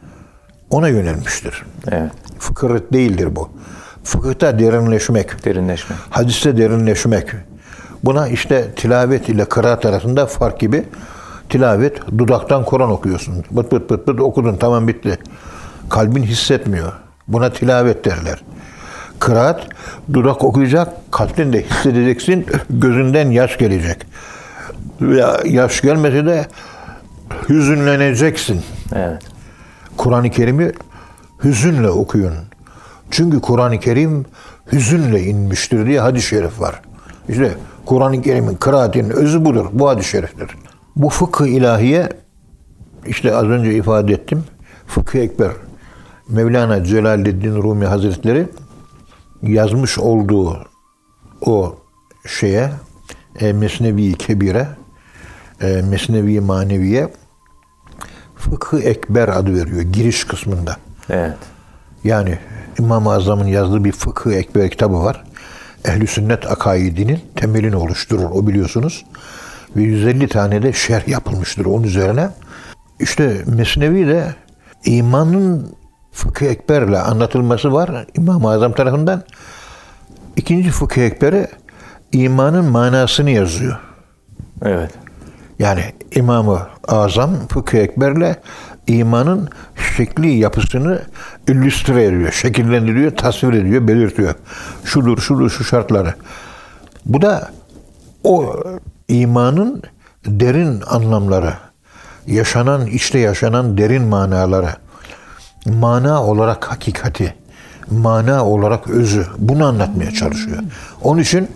Ona 0.69 0.87
yönelmiştir. 0.87 1.63
Evet. 1.91 2.11
Fıkıh 2.39 2.69
değildir 2.93 3.35
bu. 3.35 3.49
Fıkıhta 4.03 4.59
derinleşmek, 4.59 5.45
Derinleşme. 5.45 5.95
hadiste 6.09 6.57
derinleşmek. 6.57 7.27
Buna 8.03 8.27
işte 8.27 8.71
tilavet 8.75 9.29
ile 9.29 9.45
kıraat 9.45 9.85
arasında 9.85 10.25
fark 10.25 10.59
gibi 10.59 10.83
tilavet 11.49 12.07
dudaktan 12.17 12.65
Kur'an 12.65 12.91
okuyorsun. 12.91 13.43
Bıt 13.51 13.71
bıt 13.71 13.89
bıt 13.89 14.07
bıt 14.07 14.19
okudun 14.19 14.55
tamam 14.55 14.87
bitti. 14.87 15.17
Kalbin 15.89 16.23
hissetmiyor. 16.23 16.91
Buna 17.27 17.53
tilavet 17.53 18.05
derler. 18.05 18.43
Kıraat 19.19 19.67
dudak 20.13 20.43
okuyacak, 20.43 21.11
kalbin 21.11 21.53
de 21.53 21.63
hissedeceksin, 21.63 22.45
gözünden 22.69 23.31
yaş 23.31 23.57
gelecek. 23.57 23.97
Ya 25.01 25.37
yaş 25.45 25.81
gelmese 25.81 26.25
de 26.25 26.45
hüzünleneceksin. 27.49 28.61
Evet. 28.95 29.21
Kur'an-ı 29.97 30.29
Kerim'i 30.29 30.71
hüzünle 31.43 31.89
okuyun. 31.89 32.33
Çünkü 33.11 33.41
Kur'an-ı 33.41 33.79
Kerim 33.79 34.25
hüzünle 34.71 35.21
inmiştir 35.21 35.85
diye 35.85 35.99
hadis-i 35.99 36.27
şerif 36.27 36.61
var. 36.61 36.81
İşte 37.29 37.57
Kur'an-ı 37.85 38.21
Kerim'in 38.21 38.55
kıraatinin 38.55 39.09
özü 39.09 39.45
budur. 39.45 39.65
Bu 39.73 39.89
hadis-i 39.89 40.09
şeriftir. 40.09 40.47
Bu 40.95 41.09
fıkıh 41.09 41.47
ilahiye 41.47 42.09
işte 43.05 43.35
az 43.35 43.45
önce 43.45 43.73
ifade 43.73 44.13
ettim. 44.13 44.43
Fıkıh 44.87 45.19
Ekber. 45.19 45.51
Mevlana 46.29 46.83
Celaleddin 46.83 47.55
Rumi 47.55 47.85
Hazretleri 47.85 48.47
yazmış 49.43 49.99
olduğu 49.99 50.57
o 51.41 51.75
şeye 52.27 52.71
e, 53.39 53.53
Mesnevi 53.53 54.13
Kebire 54.13 54.67
e, 55.61 55.81
Mesnevi 55.81 56.39
Maneviye 56.41 57.09
Fıkıh 58.49 58.81
Ekber 58.83 59.27
adı 59.27 59.55
veriyor 59.55 59.81
giriş 59.81 60.23
kısmında. 60.23 60.77
Evet. 61.09 61.37
Yani 62.03 62.39
İmam-ı 62.79 63.11
Azam'ın 63.11 63.47
yazdığı 63.47 63.83
bir 63.83 63.91
Fıkıh 63.91 64.33
Ekber 64.33 64.69
kitabı 64.69 65.03
var. 65.03 65.23
Ehl-i 65.85 66.07
Sünnet 66.07 66.51
akaidinin 66.51 67.19
temelini 67.35 67.75
oluşturur 67.75 68.29
o 68.31 68.47
biliyorsunuz. 68.47 69.05
Ve 69.75 69.81
150 69.81 70.27
tane 70.27 70.61
de 70.61 70.73
şerh 70.73 71.07
yapılmıştır 71.07 71.65
onun 71.65 71.83
üzerine. 71.83 72.29
İşte 72.99 73.43
Mesnevi 73.45 74.07
de 74.07 74.35
imanın 74.85 75.75
Fıkıh 76.11 76.45
Ekber'le 76.45 76.99
anlatılması 76.99 77.73
var 77.73 78.05
İmam-ı 78.17 78.49
Azam 78.49 78.73
tarafından. 78.73 79.23
İkinci 80.35 80.69
Fıkıh 80.69 81.01
Ekber'i 81.01 81.47
imanın 82.11 82.65
manasını 82.65 83.29
yazıyor. 83.29 83.79
Evet. 84.61 84.91
Yani 85.59 85.83
İmam-ı 86.15 86.67
Azam 86.87 87.47
Fıkıh 87.47 87.77
Ekber'le 87.77 88.35
imanın 88.87 89.49
şekli 89.97 90.29
yapısını 90.37 91.01
illüstre 91.47 92.03
ediyor, 92.03 92.31
şekillendiriyor, 92.31 93.11
tasvir 93.11 93.53
ediyor, 93.53 93.87
belirtiyor. 93.87 94.35
Şudur, 94.83 95.17
şudur, 95.17 95.49
şu 95.49 95.63
şartları. 95.63 96.13
Bu 97.05 97.21
da 97.21 97.51
o 98.23 98.55
imanın 99.07 99.83
derin 100.25 100.81
anlamları, 100.87 101.53
yaşanan, 102.27 102.85
içte 102.85 103.19
yaşanan 103.19 103.77
derin 103.77 104.03
manaları, 104.03 104.69
mana 105.65 106.23
olarak 106.23 106.71
hakikati, 106.71 107.35
mana 107.91 108.45
olarak 108.45 108.87
özü 108.87 109.27
bunu 109.37 109.65
anlatmaya 109.65 110.11
çalışıyor. 110.11 110.57
Onun 111.01 111.21
için 111.21 111.49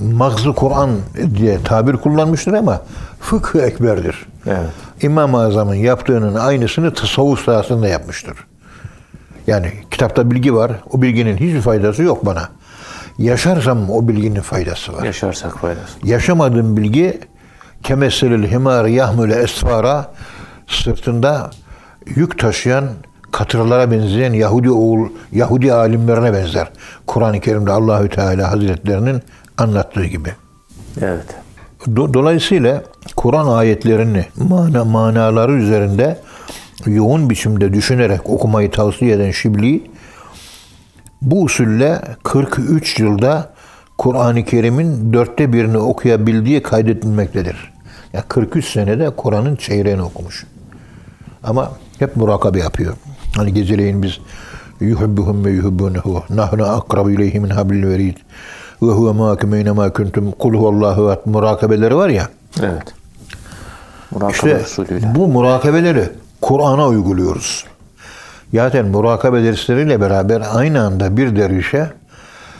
Magzı 0.00 0.52
Kur'an 0.52 0.90
diye 1.34 1.62
tabir 1.62 1.96
kullanmıştır 1.96 2.52
ama 2.52 2.82
fıkıh 3.20 3.62
ekberdir. 3.62 4.26
Evet. 4.46 4.70
İmam-ı 5.02 5.40
Azam'ın 5.40 5.74
yaptığının 5.74 6.34
aynısını 6.34 6.94
tasavvuf 6.94 7.44
sahasında 7.44 7.88
yapmıştır. 7.88 8.36
Yani 9.46 9.72
kitapta 9.90 10.30
bilgi 10.30 10.54
var. 10.54 10.72
O 10.90 11.02
bilginin 11.02 11.36
hiçbir 11.36 11.60
faydası 11.60 12.02
yok 12.02 12.26
bana. 12.26 12.48
Yaşarsam 13.18 13.90
o 13.90 14.08
bilginin 14.08 14.40
faydası 14.40 14.92
var. 14.92 15.04
Yaşarsak 15.04 15.58
faydası. 15.58 15.92
Yaşamadığım 16.04 16.76
bilgi 16.76 17.20
kemeselil 17.82 18.50
himar 18.50 18.84
yahmule 18.84 19.34
esfara 19.34 20.10
sırtında 20.66 21.50
yük 22.06 22.38
taşıyan 22.38 22.84
katırlara 23.32 23.90
benzeyen 23.90 24.32
Yahudi 24.32 24.70
oğul 24.70 25.08
Yahudi 25.32 25.72
alimlerine 25.72 26.32
benzer. 26.32 26.70
Kur'an-ı 27.06 27.40
Kerim'de 27.40 27.72
Allahü 27.72 28.08
Teala 28.08 28.52
Hazretlerinin 28.52 29.22
anlattığı 29.62 30.04
gibi. 30.04 30.28
Evet. 31.00 31.26
Do- 31.86 32.14
Dolayısıyla 32.14 32.82
Kur'an 33.16 33.46
ayetlerini 33.48 34.26
mana 34.36 34.84
manaları 34.84 35.52
üzerinde 35.52 36.18
yoğun 36.86 37.30
biçimde 37.30 37.72
düşünerek 37.72 38.30
okumayı 38.30 38.70
tavsiye 38.70 39.12
eden 39.14 39.30
Şibli 39.30 39.90
bu 41.22 41.42
usulle 41.42 42.02
43 42.22 42.98
yılda 43.00 43.52
Kur'an-ı 43.98 44.44
Kerim'in 44.44 45.12
dörtte 45.12 45.52
birini 45.52 45.78
okuyabildiği 45.78 46.62
kaydedilmektedir. 46.62 47.72
Yani 48.12 48.24
43 48.28 48.66
senede 48.66 49.10
Kur'an'ın 49.10 49.56
çeyreğini 49.56 50.02
okumuş. 50.02 50.46
Ama 51.44 51.72
hep 51.98 52.16
murakabe 52.16 52.58
yapıyor. 52.58 52.94
Hani 53.36 53.54
geceleyin 53.54 54.02
biz 54.02 54.18
yuhibbuhum 54.80 55.44
ve 55.44 55.50
yuhibbunehu 55.50 56.22
nahnu 56.30 56.64
akrabu 56.64 57.10
ileyhi 57.10 57.40
min 57.40 57.50
hablil 57.50 57.86
verid 57.88 58.16
ve 58.82 58.92
huve 58.92 59.12
mâküm 59.12 59.54
eynemâ 59.54 59.92
kuntum 59.92 60.30
kul 60.32 60.54
huvallahu 60.54 61.06
ehad 61.08 61.20
murakabeleri 61.26 61.96
var 61.96 62.08
ya 62.08 62.28
Evet. 62.62 62.82
Murakabe 64.10 64.32
işte 64.34 64.60
usulüyle. 64.64 65.12
bu 65.14 65.28
murakabeleri 65.28 66.04
Kur'an'a 66.40 66.88
uyguluyoruz. 66.88 67.64
Zaten 68.54 68.86
murakabe 68.86 69.42
dersleriyle 69.44 70.00
beraber 70.00 70.42
aynı 70.54 70.82
anda 70.86 71.16
bir 71.16 71.36
dervişe 71.36 71.90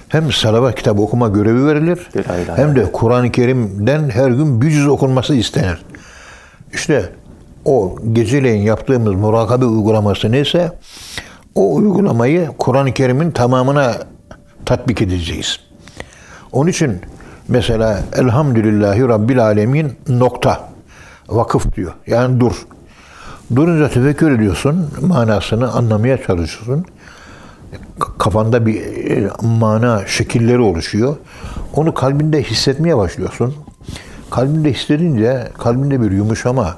hem 0.08 0.32
salavat 0.32 0.74
kitabı 0.74 1.02
okuma 1.02 1.28
görevi 1.28 1.66
verilir 1.66 2.08
ayrı 2.30 2.56
hem 2.56 2.76
de 2.76 2.92
Kur'an-ı 2.92 3.32
Kerim'den 3.32 4.08
her 4.10 4.30
gün 4.30 4.62
bir 4.62 4.70
cüz 4.70 4.88
okunması 4.88 5.34
istenir. 5.34 5.82
İşte 6.72 7.08
o 7.64 7.96
geceleyin 8.12 8.62
yaptığımız 8.62 9.14
murakabe 9.14 9.64
uygulaması 9.64 10.32
neyse 10.32 10.72
o 11.54 11.74
uygulamayı 11.74 12.48
Kur'an-ı 12.58 12.92
Kerim'in 12.94 13.30
tamamına 13.30 13.94
tatbik 14.66 15.02
edeceğiz. 15.02 15.60
Onun 16.52 16.70
için 16.70 17.00
mesela 17.48 18.02
Elhamdülillahi 18.16 19.02
Rabbil 19.02 19.44
Alemin 19.44 19.92
nokta 20.08 20.68
vakıf 21.28 21.76
diyor. 21.76 21.92
Yani 22.06 22.40
dur. 22.40 22.66
Durunca 23.56 23.88
tefekkür 23.88 24.30
ediyorsun, 24.30 24.90
manasını 25.00 25.72
anlamaya 25.72 26.22
çalışıyorsun. 26.22 26.84
Kafanda 28.18 28.66
bir 28.66 28.80
e, 29.10 29.30
mana 29.42 30.06
şekilleri 30.06 30.60
oluşuyor. 30.60 31.16
Onu 31.74 31.94
kalbinde 31.94 32.42
hissetmeye 32.42 32.96
başlıyorsun. 32.96 33.54
Kalbinde 34.30 34.72
hissedince 34.72 35.48
kalbinde 35.58 36.02
bir 36.02 36.10
yumuşama, 36.10 36.76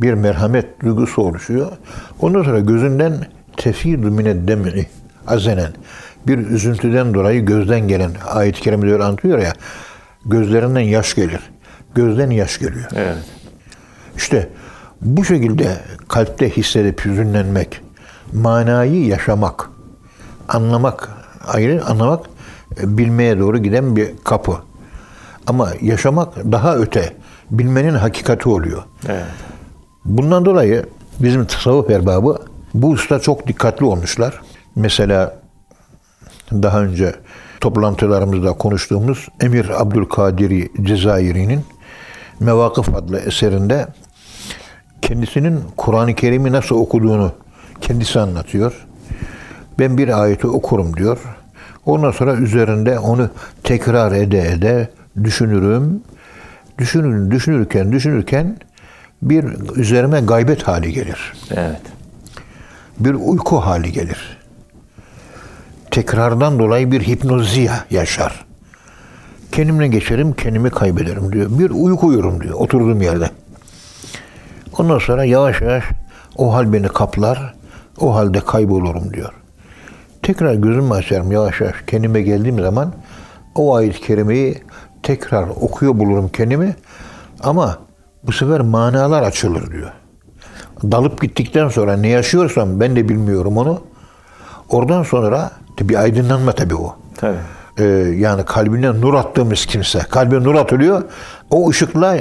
bir 0.00 0.14
merhamet 0.14 0.80
duygusu 0.82 1.22
oluşuyor. 1.22 1.72
Ondan 2.20 2.42
sonra 2.42 2.60
gözünden 2.60 3.26
tefidü 3.56 4.10
mineddemini 4.10 4.86
azenen 5.26 5.72
bir 6.26 6.38
üzüntüden 6.38 7.14
dolayı 7.14 7.44
gözden 7.44 7.88
gelen 7.88 8.10
ayet-i 8.30 8.60
kerimede 8.60 8.92
öyle 8.92 9.04
anlatıyor 9.04 9.38
ya 9.38 9.52
gözlerinden 10.26 10.80
yaş 10.80 11.14
gelir. 11.14 11.40
Gözden 11.94 12.30
yaş 12.30 12.58
geliyor. 12.58 12.90
Evet. 12.94 13.16
İşte 14.16 14.48
bu 15.00 15.24
şekilde 15.24 15.76
kalpte 16.08 16.50
hissedip 16.50 17.04
hüzünlenmek, 17.04 17.80
manayı 18.32 19.06
yaşamak, 19.06 19.70
anlamak 20.48 21.10
ayrı, 21.46 21.84
anlamak 21.84 22.26
e, 22.80 22.98
bilmeye 22.98 23.38
doğru 23.38 23.58
giden 23.58 23.96
bir 23.96 24.08
kapı. 24.24 24.56
Ama 25.46 25.70
yaşamak 25.80 26.52
daha 26.52 26.76
öte, 26.76 27.12
bilmenin 27.50 27.94
hakikati 27.94 28.48
oluyor. 28.48 28.82
Evet. 29.08 29.24
Bundan 30.04 30.44
dolayı 30.44 30.86
bizim 31.20 31.46
tasavvuf 31.46 31.90
erbabı 31.90 32.38
bu 32.74 32.88
usta 32.88 33.20
çok 33.20 33.46
dikkatli 33.46 33.84
olmuşlar. 33.84 34.40
Mesela 34.76 35.43
daha 36.52 36.82
önce 36.82 37.14
toplantılarımızda 37.60 38.52
konuştuğumuz 38.52 39.28
Emir 39.40 39.80
Abdülkadiri 39.80 40.70
Cezayiri'nin 40.82 41.64
Mevakıf 42.40 42.94
adlı 42.94 43.18
eserinde 43.18 43.86
kendisinin 45.02 45.60
Kur'an-ı 45.76 46.14
Kerim'i 46.14 46.52
nasıl 46.52 46.76
okuduğunu 46.76 47.32
kendisi 47.80 48.20
anlatıyor. 48.20 48.86
Ben 49.78 49.98
bir 49.98 50.22
ayeti 50.22 50.46
okurum 50.46 50.96
diyor. 50.96 51.18
Ondan 51.86 52.10
sonra 52.10 52.34
üzerinde 52.34 52.98
onu 52.98 53.30
tekrar 53.62 54.12
ede 54.12 54.48
ede 54.48 54.88
düşünürüm. 55.24 56.02
Düşünür, 56.78 57.30
düşünürken 57.30 57.92
düşünürken 57.92 58.56
bir 59.22 59.44
üzerime 59.76 60.20
gaybet 60.20 60.62
hali 60.62 60.92
gelir. 60.92 61.32
Evet. 61.50 61.80
Bir 62.98 63.14
uyku 63.14 63.56
hali 63.56 63.92
gelir. 63.92 64.33
Tekrardan 65.94 66.58
dolayı 66.58 66.92
bir 66.92 67.00
hipnoziya 67.00 67.84
yaşar. 67.90 68.44
Kendimle 69.52 69.88
geçerim, 69.88 70.32
kendimi 70.32 70.70
kaybederim 70.70 71.32
diyor. 71.32 71.46
Bir 71.50 71.70
uyku 71.70 72.06
uyurum 72.06 72.40
diyor 72.40 72.54
oturduğum 72.54 73.02
yerde. 73.02 73.30
Ondan 74.78 74.98
sonra 74.98 75.24
yavaş 75.24 75.60
yavaş 75.60 75.84
o 76.36 76.54
hal 76.54 76.72
beni 76.72 76.88
kaplar, 76.88 77.54
o 78.00 78.14
halde 78.14 78.40
kaybolurum 78.40 79.12
diyor. 79.12 79.32
Tekrar 80.22 80.54
gözümü 80.54 80.94
açarım 80.94 81.32
yavaş 81.32 81.60
yavaş 81.60 81.76
kendime 81.86 82.22
geldiğim 82.22 82.60
zaman 82.60 82.92
o 83.54 83.74
ayet-i 83.74 84.00
kerimeyi 84.00 84.62
tekrar 85.02 85.48
okuyor 85.48 85.98
bulurum 85.98 86.28
kendimi 86.28 86.76
ama 87.42 87.78
bu 88.22 88.32
sefer 88.32 88.60
manalar 88.60 89.22
açılır 89.22 89.70
diyor. 89.72 89.92
Dalıp 90.82 91.22
gittikten 91.22 91.68
sonra 91.68 91.96
ne 91.96 92.08
yaşıyorsam 92.08 92.80
ben 92.80 92.96
de 92.96 93.08
bilmiyorum 93.08 93.56
onu. 93.56 93.80
Oradan 94.68 95.02
sonra 95.02 95.50
bir 95.80 95.94
aydınlanma 95.94 96.52
tabii 96.52 96.74
o. 96.74 96.96
Tabii. 97.16 97.36
Ee, 97.78 97.84
yani 98.16 98.44
kalbine 98.44 99.00
nur 99.00 99.14
attığımız 99.14 99.66
kimse. 99.66 99.98
Kalbine 99.98 100.44
nur 100.44 100.54
atılıyor. 100.54 101.02
O 101.50 101.70
ışıkla 101.70 102.16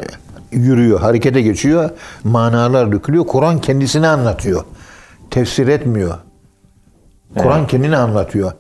yürüyor, 0.51 0.99
harekete 0.99 1.41
geçiyor. 1.41 1.89
Manalar 2.23 2.91
dökülüyor. 2.91 3.27
Kur'an 3.27 3.61
kendisini 3.61 4.07
anlatıyor. 4.07 4.63
Tefsir 5.31 5.67
etmiyor. 5.67 6.17
Kur'an 7.37 7.67
kendini 7.67 7.97
anlatıyor. 7.97 8.51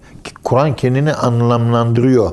Kur'an 0.43 0.75
kendini 0.75 1.13
anlamlandırıyor. 1.13 2.31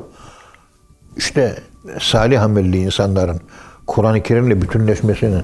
İşte 1.17 1.59
salih 2.01 2.43
amelli 2.43 2.79
insanların 2.79 3.41
Kur'an-ı 3.87 4.23
Kerim'le 4.23 4.63
bütünleşmesinin 4.63 5.43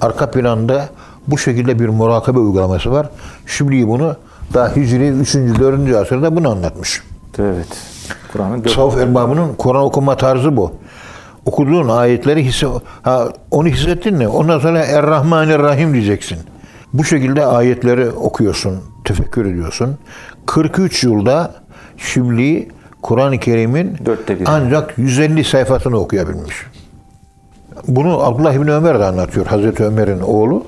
arka 0.00 0.30
planda 0.30 0.88
bu 1.26 1.38
şekilde 1.38 1.78
bir 1.78 1.88
murakabe 1.88 2.38
uygulaması 2.38 2.90
var. 2.90 3.10
Şimdi 3.46 3.88
bunu 3.88 4.16
daha 4.54 4.76
Hicri 4.76 5.08
3. 5.08 5.34
4. 5.34 5.96
asırda 5.96 6.36
bunu 6.36 6.50
anlatmış. 6.50 7.02
Evet. 7.38 7.66
Kur'an'ın 8.32 8.62
Tasavvuf 8.62 8.96
erbabının 8.98 9.54
Kur'an 9.54 9.82
okuma 9.82 10.16
tarzı 10.16 10.56
bu. 10.56 10.72
Okuduğun 11.46 11.88
ayetleri 11.88 12.44
hisse, 12.44 12.66
ha, 13.02 13.28
onu 13.50 13.68
hissettin 13.68 14.16
mi? 14.16 14.28
Ondan 14.28 14.58
sonra 14.58 14.78
Er-Rahmanir-Rahim 14.78 15.92
diyeceksin. 15.92 16.38
Bu 16.92 17.04
şekilde 17.04 17.46
ayetleri 17.46 18.10
okuyorsun, 18.10 18.80
tefekkür 19.04 19.46
ediyorsun. 19.46 19.98
43 20.46 21.04
yılda 21.04 21.54
Şibli 21.96 22.68
Kur'an-ı 23.02 23.38
Kerim'in 23.38 23.96
ancak 24.46 24.98
150 24.98 25.44
sayfasını 25.44 25.96
okuyabilmiş. 25.96 26.66
Bunu 27.88 28.24
Abdullah 28.24 28.54
İbni 28.54 28.72
Ömer 28.72 29.00
de 29.00 29.04
anlatıyor. 29.04 29.46
Hazreti 29.46 29.84
Ömer'in 29.84 30.20
oğlu. 30.20 30.64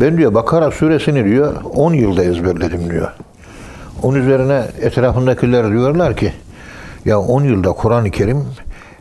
Ben 0.00 0.18
diyor 0.18 0.34
Bakara 0.34 0.70
suresini 0.70 1.24
diyor 1.24 1.54
10 1.74 1.92
yılda 1.92 2.24
ezberledim 2.24 2.90
diyor. 2.90 3.12
Onun 4.02 4.18
üzerine 4.18 4.62
etrafındakiler 4.80 5.70
diyorlar 5.70 6.16
ki 6.16 6.32
ya 7.04 7.20
10 7.20 7.44
yılda 7.44 7.72
Kur'an-ı 7.72 8.10
Kerim 8.10 8.44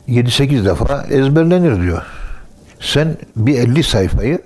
7-8 0.07 0.65
defa 0.65 1.05
ezberlenir 1.09 1.81
diyor. 1.81 2.01
Sen 2.79 3.17
bir 3.35 3.59
50 3.59 3.83
sayfayı 3.83 4.39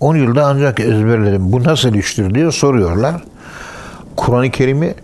10 0.00 0.16
yılda 0.16 0.46
ancak 0.46 0.80
ezberledim. 0.80 1.52
Bu 1.52 1.64
nasıl 1.64 1.94
iştir 1.94 2.34
diyor 2.34 2.52
soruyorlar. 2.52 3.14
Kur'an-ı 4.16 4.50
Kerim'i 4.50 4.94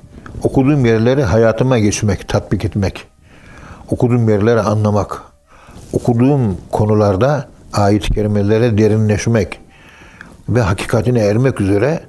okuduğum 0.42 0.84
yerleri 0.84 1.22
hayatıma 1.22 1.78
geçmek, 1.78 2.28
tatbik 2.28 2.64
etmek. 2.64 3.06
Okuduğum 3.90 4.28
yerleri 4.28 4.60
anlamak. 4.60 5.22
Okuduğum 5.92 6.56
konularda 6.70 7.48
ayet-i 7.72 8.14
kerimelere 8.14 8.78
derinleşmek 8.78 9.59
ve 10.50 10.60
hakikatine 10.60 11.20
ermek 11.20 11.60
üzere 11.60 12.00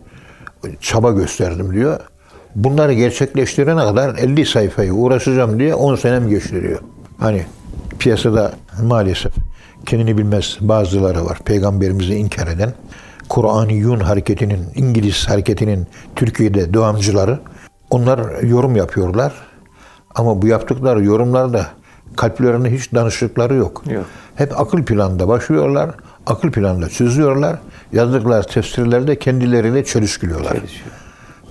çaba 0.80 1.12
gösterdim 1.12 1.74
diyor. 1.74 2.00
Bunları 2.56 2.94
gerçekleştirene 2.94 3.82
kadar 3.82 4.16
50 4.16 4.46
sayfayı 4.46 4.94
uğraşacağım 4.94 5.60
diye 5.60 5.76
10 5.76 5.96
senem 5.96 6.30
geçiriyor. 6.30 6.80
Hani 7.18 7.46
piyasada 8.00 8.54
maalesef 8.84 9.34
kendini 9.86 10.18
bilmez 10.18 10.58
bazıları 10.62 11.26
var. 11.26 11.40
Peygamberimizi 11.46 12.16
inkar 12.16 12.48
eden. 12.48 12.74
Kur'aniyun 13.30 14.00
hareketinin, 14.00 14.66
İngiliz 14.76 15.30
hareketinin 15.30 15.88
Türkiye'de 16.16 16.74
devamcıları. 16.74 17.40
Onlar 17.90 18.42
yorum 18.42 18.76
yapıyorlar. 18.76 19.34
Ama 20.16 20.42
bu 20.42 20.48
yaptıkları 20.48 21.04
yorumlarda 21.04 21.68
kalplerine 22.18 22.72
hiç 22.72 22.94
danışıkları 22.94 23.56
yok. 23.56 23.84
Yok. 23.90 24.06
Hep 24.36 24.60
akıl 24.60 24.84
planında 24.84 25.28
başlıyorlar. 25.28 25.90
Akıl 26.28 26.52
planında 26.52 26.90
çözüyorlar. 26.90 27.60
Yazdıkları 27.94 28.48
tefsirlerde 28.48 29.20
kendileriyle 29.20 29.86
çelişkiliyorlar. 29.86 30.52
Çelişiyor. 30.52 30.92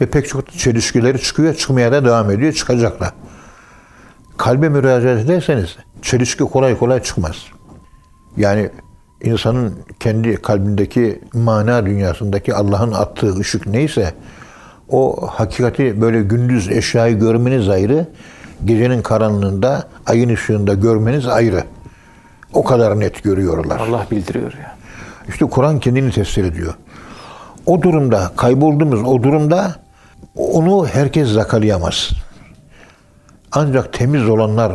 Ve 0.01 0.07
pek 0.07 0.29
çok 0.29 0.53
çelişkileri 0.53 1.23
çıkıyor, 1.23 1.55
çıkmaya 1.55 1.93
da 1.93 2.05
devam 2.05 2.31
ediyor, 2.31 2.53
çıkacaklar. 2.53 3.13
Kalbe 4.37 4.69
müracaat 4.69 5.25
ederseniz 5.25 5.77
çelişki 6.03 6.45
kolay 6.45 6.79
kolay 6.79 7.03
çıkmaz. 7.03 7.37
Yani 8.37 8.71
insanın 9.23 9.75
kendi 10.01 10.37
kalbindeki 10.37 11.21
mana 11.35 11.87
dünyasındaki 11.87 12.55
Allah'ın 12.55 12.93
attığı 12.93 13.39
ışık 13.39 13.67
neyse 13.67 14.15
o 14.89 15.27
hakikati 15.27 16.01
böyle 16.01 16.23
gündüz 16.23 16.69
eşyayı 16.69 17.19
görmeniz 17.19 17.69
ayrı, 17.69 18.07
gecenin 18.65 19.03
karanlığında, 19.03 19.89
ayın 20.07 20.29
ışığında 20.29 20.75
görmeniz 20.75 21.27
ayrı. 21.27 21.65
O 22.53 22.65
kadar 22.65 23.01
net 23.01 23.23
görüyorlar. 23.23 23.81
Allah 23.81 24.07
bildiriyor 24.11 24.53
ya. 24.53 24.77
İşte 25.29 25.45
Kur'an 25.45 25.81
kendini 25.81 26.11
tefsir 26.11 26.45
ediyor. 26.45 26.75
O 27.67 27.83
durumda, 27.83 28.33
kaybolduğumuz 28.37 29.03
o 29.03 29.23
durumda 29.23 29.75
onu 30.37 30.87
herkes 30.87 31.29
zakalayamaz. 31.29 32.11
Ancak 33.53 33.93
temiz 33.93 34.29
olanlar, 34.29 34.73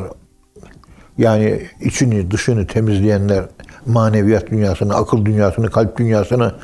yani 1.17 1.61
içini 1.81 2.31
dışını 2.31 2.67
temizleyenler, 2.67 3.43
maneviyat 3.85 4.49
dünyasını, 4.49 4.95
akıl 4.95 5.25
dünyasını, 5.25 5.71
kalp 5.71 5.97
dünyasını 5.97 6.55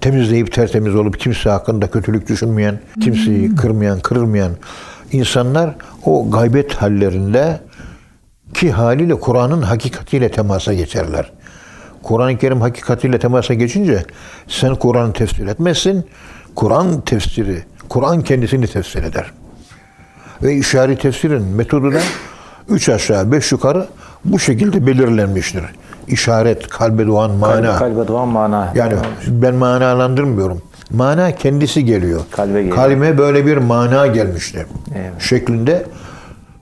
temizleyip 0.00 0.52
tertemiz 0.52 0.94
olup 0.94 1.20
kimse 1.20 1.50
hakkında 1.50 1.90
kötülük 1.90 2.28
düşünmeyen, 2.28 2.80
kimseyi 3.00 3.54
kırmayan, 3.56 4.00
kırılmayan, 4.00 4.52
insanlar 5.12 5.74
o 6.04 6.30
gaybet 6.30 6.74
hallerinde 6.74 7.60
ki 8.54 8.72
haliyle 8.72 9.14
Kur'an'ın 9.14 9.62
hakikatiyle 9.62 10.30
temasa 10.30 10.74
geçerler. 10.74 11.32
Kur'an-ı 12.02 12.38
Kerim 12.38 12.60
hakikatiyle 12.60 13.18
temasa 13.18 13.54
geçince 13.54 14.04
sen 14.48 14.74
Kur'an'ı 14.74 15.12
tefsir 15.12 15.46
etmezsin. 15.46 16.06
Kur'an 16.54 17.00
tefsiri, 17.00 17.62
Kur'an 17.88 18.22
kendisini 18.22 18.66
tefsir 18.66 19.02
eder. 19.02 19.32
Ve 20.42 20.54
işaret 20.54 21.00
tefsirin 21.00 21.42
metodu 21.42 21.92
da 21.92 22.00
üç 22.68 22.88
aşağı 22.88 23.32
beş 23.32 23.52
yukarı 23.52 23.86
bu 24.24 24.38
şekilde 24.38 24.86
belirlenmiştir. 24.86 25.64
İşaret, 26.08 26.68
kalbe 26.68 27.06
doğan 27.06 27.30
mana. 27.30 27.54
Kalbe, 27.54 27.78
kalbe 27.96 28.08
doğan 28.08 28.28
mana. 28.28 28.72
Yani 28.74 28.94
ben 29.28 29.54
manalandırmıyorum. 29.54 30.62
Mana 30.90 31.34
kendisi 31.34 31.84
geliyor. 31.84 32.20
Kalbe 32.30 32.58
geliyor. 32.58 32.76
Kalbime 32.76 33.18
böyle 33.18 33.46
bir 33.46 33.56
mana 33.56 34.06
gelmişti. 34.06 34.66
Evet. 34.94 35.12
Şeklinde 35.18 35.84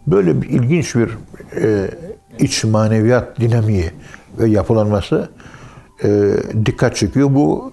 böyle 0.07 0.43
bir 0.43 0.49
ilginç 0.49 0.95
bir 0.95 1.11
e, 1.57 1.91
iç 2.39 2.65
maneviyat 2.65 3.41
dinamiği 3.41 3.91
ve 4.39 4.49
yapılanması 4.49 5.29
e, 6.05 6.31
dikkat 6.67 6.97
çekiyor. 6.97 7.29
Bu 7.35 7.73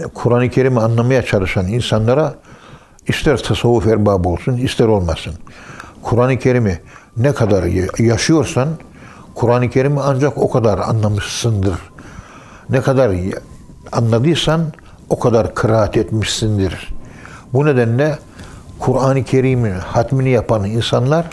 e, 0.00 0.02
Kur'an-ı 0.14 0.50
Kerim'i 0.50 0.80
anlamaya 0.80 1.22
çalışan 1.22 1.66
insanlara 1.66 2.34
ister 3.06 3.36
tasavvuf 3.42 3.86
erbabı 3.86 4.28
olsun 4.28 4.56
ister 4.56 4.86
olmasın. 4.86 5.34
Kur'an-ı 6.02 6.38
Kerim'i 6.38 6.78
ne 7.16 7.32
kadar 7.32 7.62
ya- 7.62 7.86
yaşıyorsan 7.98 8.68
Kur'an-ı 9.34 9.70
Kerim'i 9.70 10.00
ancak 10.00 10.38
o 10.38 10.50
kadar 10.50 10.78
anlamışsındır. 10.78 11.74
Ne 12.70 12.80
kadar 12.80 13.12
anladıysan 13.92 14.72
o 15.08 15.18
kadar 15.18 15.54
kıraat 15.54 15.96
etmişsindir. 15.96 16.88
Bu 17.52 17.66
nedenle 17.66 18.18
Kur'an-ı 18.80 19.24
Kerim'in 19.24 19.78
hatmini 19.78 20.30
yapan 20.30 20.64
insanlar 20.64 21.26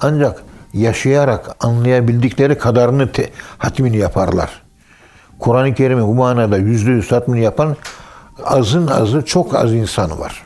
ancak 0.00 0.42
yaşayarak 0.72 1.56
anlayabildikleri 1.60 2.58
kadarını 2.58 3.12
te- 3.12 3.30
hatmini 3.58 3.96
yaparlar. 3.96 4.62
Kur'an-ı 5.38 5.74
Kerim'i 5.74 6.02
bu 6.02 6.14
manada 6.14 6.56
yüzde 6.56 6.90
yüz 6.90 7.12
hatmini 7.12 7.44
yapan 7.44 7.76
azın 8.44 8.86
azı 8.86 9.22
çok 9.24 9.54
az 9.54 9.72
insanı 9.72 10.18
var. 10.18 10.42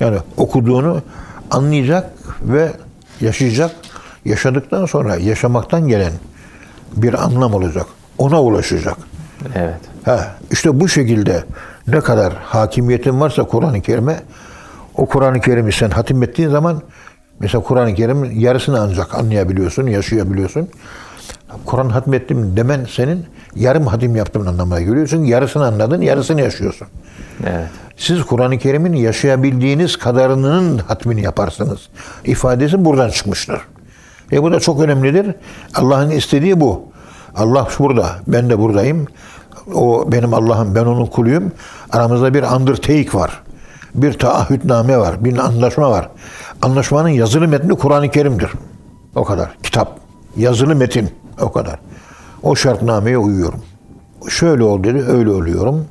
Yani 0.00 0.18
okuduğunu 0.36 1.02
anlayacak 1.50 2.10
ve 2.42 2.72
yaşayacak. 3.20 3.70
Yaşadıktan 4.24 4.86
sonra 4.86 5.16
yaşamaktan 5.16 5.88
gelen 5.88 6.12
bir 6.96 7.24
anlam 7.24 7.54
olacak. 7.54 7.86
Ona 8.18 8.42
ulaşacak. 8.42 8.96
Evet. 9.54 9.80
Ha, 10.04 10.34
işte 10.50 10.80
bu 10.80 10.88
şekilde 10.88 11.44
ne 11.86 12.00
kadar 12.00 12.34
hakimiyetin 12.34 13.20
varsa 13.20 13.42
Kur'an-ı 13.44 13.80
Kerim'e 13.80 14.20
o 15.00 15.06
Kur'an-ı 15.06 15.40
Kerim'i 15.40 15.72
sen 15.72 15.90
hatim 15.90 16.22
ettiğin 16.22 16.48
zaman 16.48 16.82
mesela 17.40 17.62
Kur'an-ı 17.62 17.94
Kerim'in 17.94 18.40
yarısını 18.40 18.80
ancak 18.80 19.14
anlayabiliyorsun, 19.14 19.86
yaşayabiliyorsun. 19.86 20.68
Kur'an 21.66 21.88
hatmettim 21.88 22.56
demen 22.56 22.86
senin 22.90 23.26
yarım 23.54 23.86
hatim 23.86 24.16
yaptığın 24.16 24.46
anlamına 24.46 24.80
geliyor. 24.80 25.06
Çünkü 25.10 25.30
yarısını 25.30 25.66
anladın, 25.66 26.00
yarısını 26.00 26.40
yaşıyorsun. 26.40 26.88
Evet. 27.46 27.66
Siz 27.96 28.22
Kur'an-ı 28.22 28.58
Kerim'in 28.58 28.92
yaşayabildiğiniz 28.92 29.96
kadarının 29.96 30.78
hatmini 30.78 31.22
yaparsınız. 31.22 31.88
İfadesi 32.24 32.84
buradan 32.84 33.10
çıkmıştır. 33.10 33.60
E 34.32 34.42
bu 34.42 34.52
da 34.52 34.60
çok 34.60 34.80
önemlidir. 34.82 35.34
Allah'ın 35.74 36.10
istediği 36.10 36.60
bu. 36.60 36.82
Allah 37.36 37.68
burada, 37.78 38.16
ben 38.26 38.50
de 38.50 38.58
buradayım. 38.58 39.06
O 39.74 40.12
benim 40.12 40.34
Allah'ım, 40.34 40.74
ben 40.74 40.84
onun 40.84 41.06
kuluyum. 41.06 41.52
Aramızda 41.92 42.34
bir 42.34 42.42
undertake 42.42 43.08
var. 43.14 43.42
Bir 43.94 44.12
taahhütname 44.12 44.98
var, 44.98 45.24
bir 45.24 45.38
anlaşma 45.38 45.90
var. 45.90 46.08
Anlaşmanın 46.62 47.08
yazılı 47.08 47.48
metni 47.48 47.74
Kur'an-ı 47.74 48.10
Kerim'dir. 48.10 48.50
O 49.14 49.24
kadar. 49.24 49.56
Kitap. 49.62 49.98
Yazılı 50.36 50.76
metin. 50.76 51.10
O 51.40 51.52
kadar. 51.52 51.78
O 52.42 52.56
şartnameye 52.56 53.18
uyuyorum. 53.18 53.60
Şöyle 54.28 54.62
ol 54.62 54.84
dedi, 54.84 55.04
öyle 55.08 55.30
oluyorum. 55.30 55.86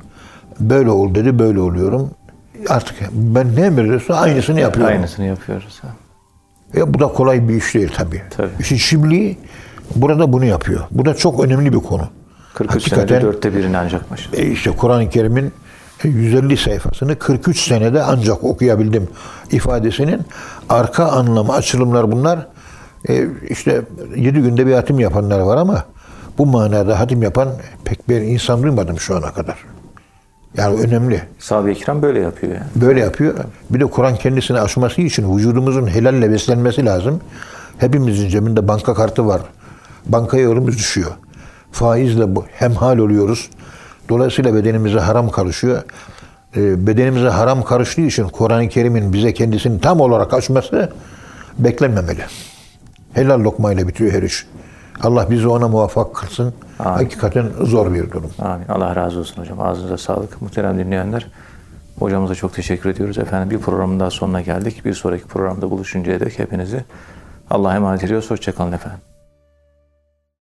Böyle 0.60 0.90
ol 0.90 1.14
dedi, 1.14 1.38
böyle 1.38 1.60
oluyorum. 1.60 2.10
Artık 2.68 2.96
ben 3.12 3.56
ne 3.56 3.60
emrediyorsa 3.60 4.14
aynısını 4.14 4.60
yapıyorum. 4.60 4.94
Aynısını 4.94 5.26
yapıyoruz. 5.26 5.80
Ha. 5.82 5.88
E, 6.76 6.94
bu 6.94 6.98
da 6.98 7.08
kolay 7.08 7.48
bir 7.48 7.54
iş 7.54 7.74
değil 7.74 7.92
tabii. 7.96 8.22
Tabii. 8.36 8.50
İşin 8.60 8.76
şibliği 8.76 9.38
burada 9.96 10.32
bunu 10.32 10.44
yapıyor. 10.44 10.80
Bu 10.90 11.04
da 11.04 11.14
çok 11.14 11.44
önemli 11.44 11.72
bir 11.72 11.78
konu. 11.78 12.08
43 12.54 12.88
senede 12.88 13.20
dörtte 13.20 13.56
birini 13.56 13.78
ancak 13.78 14.10
başladı. 14.10 14.36
E 14.36 14.46
işte 14.46 14.70
Kur'an-ı 14.70 15.10
Kerim'in 15.10 15.52
150 16.08 16.56
sayfasını 16.56 17.18
43 17.18 17.60
senede 17.60 18.02
ancak 18.02 18.44
okuyabildim 18.44 19.08
ifadesinin 19.50 20.20
arka 20.68 21.04
anlamı, 21.04 21.52
açılımlar 21.52 22.12
bunlar. 22.12 22.46
E 23.08 23.26
işte 23.48 23.82
7 24.16 24.40
günde 24.40 24.66
bir 24.66 24.74
hatim 24.74 25.00
yapanlar 25.00 25.40
var 25.40 25.56
ama 25.56 25.84
bu 26.38 26.46
manada 26.46 27.00
hatim 27.00 27.22
yapan 27.22 27.48
pek 27.84 28.08
bir 28.08 28.20
insan 28.20 28.62
duymadım 28.62 29.00
şu 29.00 29.16
ana 29.16 29.32
kadar. 29.32 29.56
Yani 30.56 30.80
önemli. 30.80 31.22
Sahabe-i 31.38 31.74
kiram 31.74 32.02
böyle 32.02 32.20
yapıyor 32.20 32.52
yani. 32.52 32.64
Böyle 32.76 33.00
yapıyor. 33.00 33.34
Bir 33.70 33.80
de 33.80 33.86
Kur'an 33.86 34.16
kendisini 34.16 34.60
aşması 34.60 35.00
için 35.00 35.36
vücudumuzun 35.36 35.86
helalle 35.86 36.30
beslenmesi 36.30 36.84
lazım. 36.84 37.20
Hepimizin 37.78 38.28
cebinde 38.28 38.68
banka 38.68 38.94
kartı 38.94 39.26
var. 39.26 39.40
Bankaya 40.06 40.42
yolumuz 40.42 40.78
düşüyor. 40.78 41.10
Faizle 41.72 42.36
bu 42.36 42.44
hemhal 42.52 42.98
oluyoruz. 42.98 43.50
Dolayısıyla 44.10 44.54
bedenimize 44.54 44.98
haram 44.98 45.30
karışıyor. 45.30 45.82
Ee, 46.56 46.86
bedenimize 46.86 47.28
haram 47.28 47.62
karıştığı 47.62 48.00
için 48.00 48.28
Kur'an-ı 48.28 48.68
Kerim'in 48.68 49.12
bize 49.12 49.34
kendisini 49.34 49.80
tam 49.80 50.00
olarak 50.00 50.34
açması 50.34 50.92
beklenmemeli. 51.58 52.22
Helal 53.12 53.40
lokmayla 53.40 53.88
bitiyor 53.88 54.12
her 54.12 54.22
iş. 54.22 54.46
Allah 55.02 55.30
bizi 55.30 55.48
ona 55.48 55.68
muvaffak 55.68 56.14
kılsın. 56.14 56.54
Amin. 56.78 56.96
Hakikaten 56.96 57.46
zor 57.60 57.94
bir 57.94 58.10
durum. 58.10 58.30
Amin. 58.38 58.68
Allah 58.68 58.96
razı 58.96 59.18
olsun 59.18 59.42
hocam. 59.42 59.60
Ağzınıza 59.60 59.98
sağlık. 59.98 60.42
Muhterem 60.42 60.78
dinleyenler. 60.78 61.26
Hocamıza 61.98 62.34
çok 62.34 62.54
teşekkür 62.54 62.90
ediyoruz. 62.90 63.18
Efendim 63.18 63.50
bir 63.50 63.58
programın 63.58 64.00
daha 64.00 64.10
sonuna 64.10 64.40
geldik. 64.40 64.84
Bir 64.84 64.94
sonraki 64.94 65.24
programda 65.24 65.70
buluşuncaya 65.70 66.20
dek 66.20 66.38
hepinizi 66.38 66.84
Allah'a 67.50 67.76
emanet 67.76 68.04
ediyoruz. 68.04 68.30
Hoşçakalın 68.30 68.72
efendim. 68.72 69.09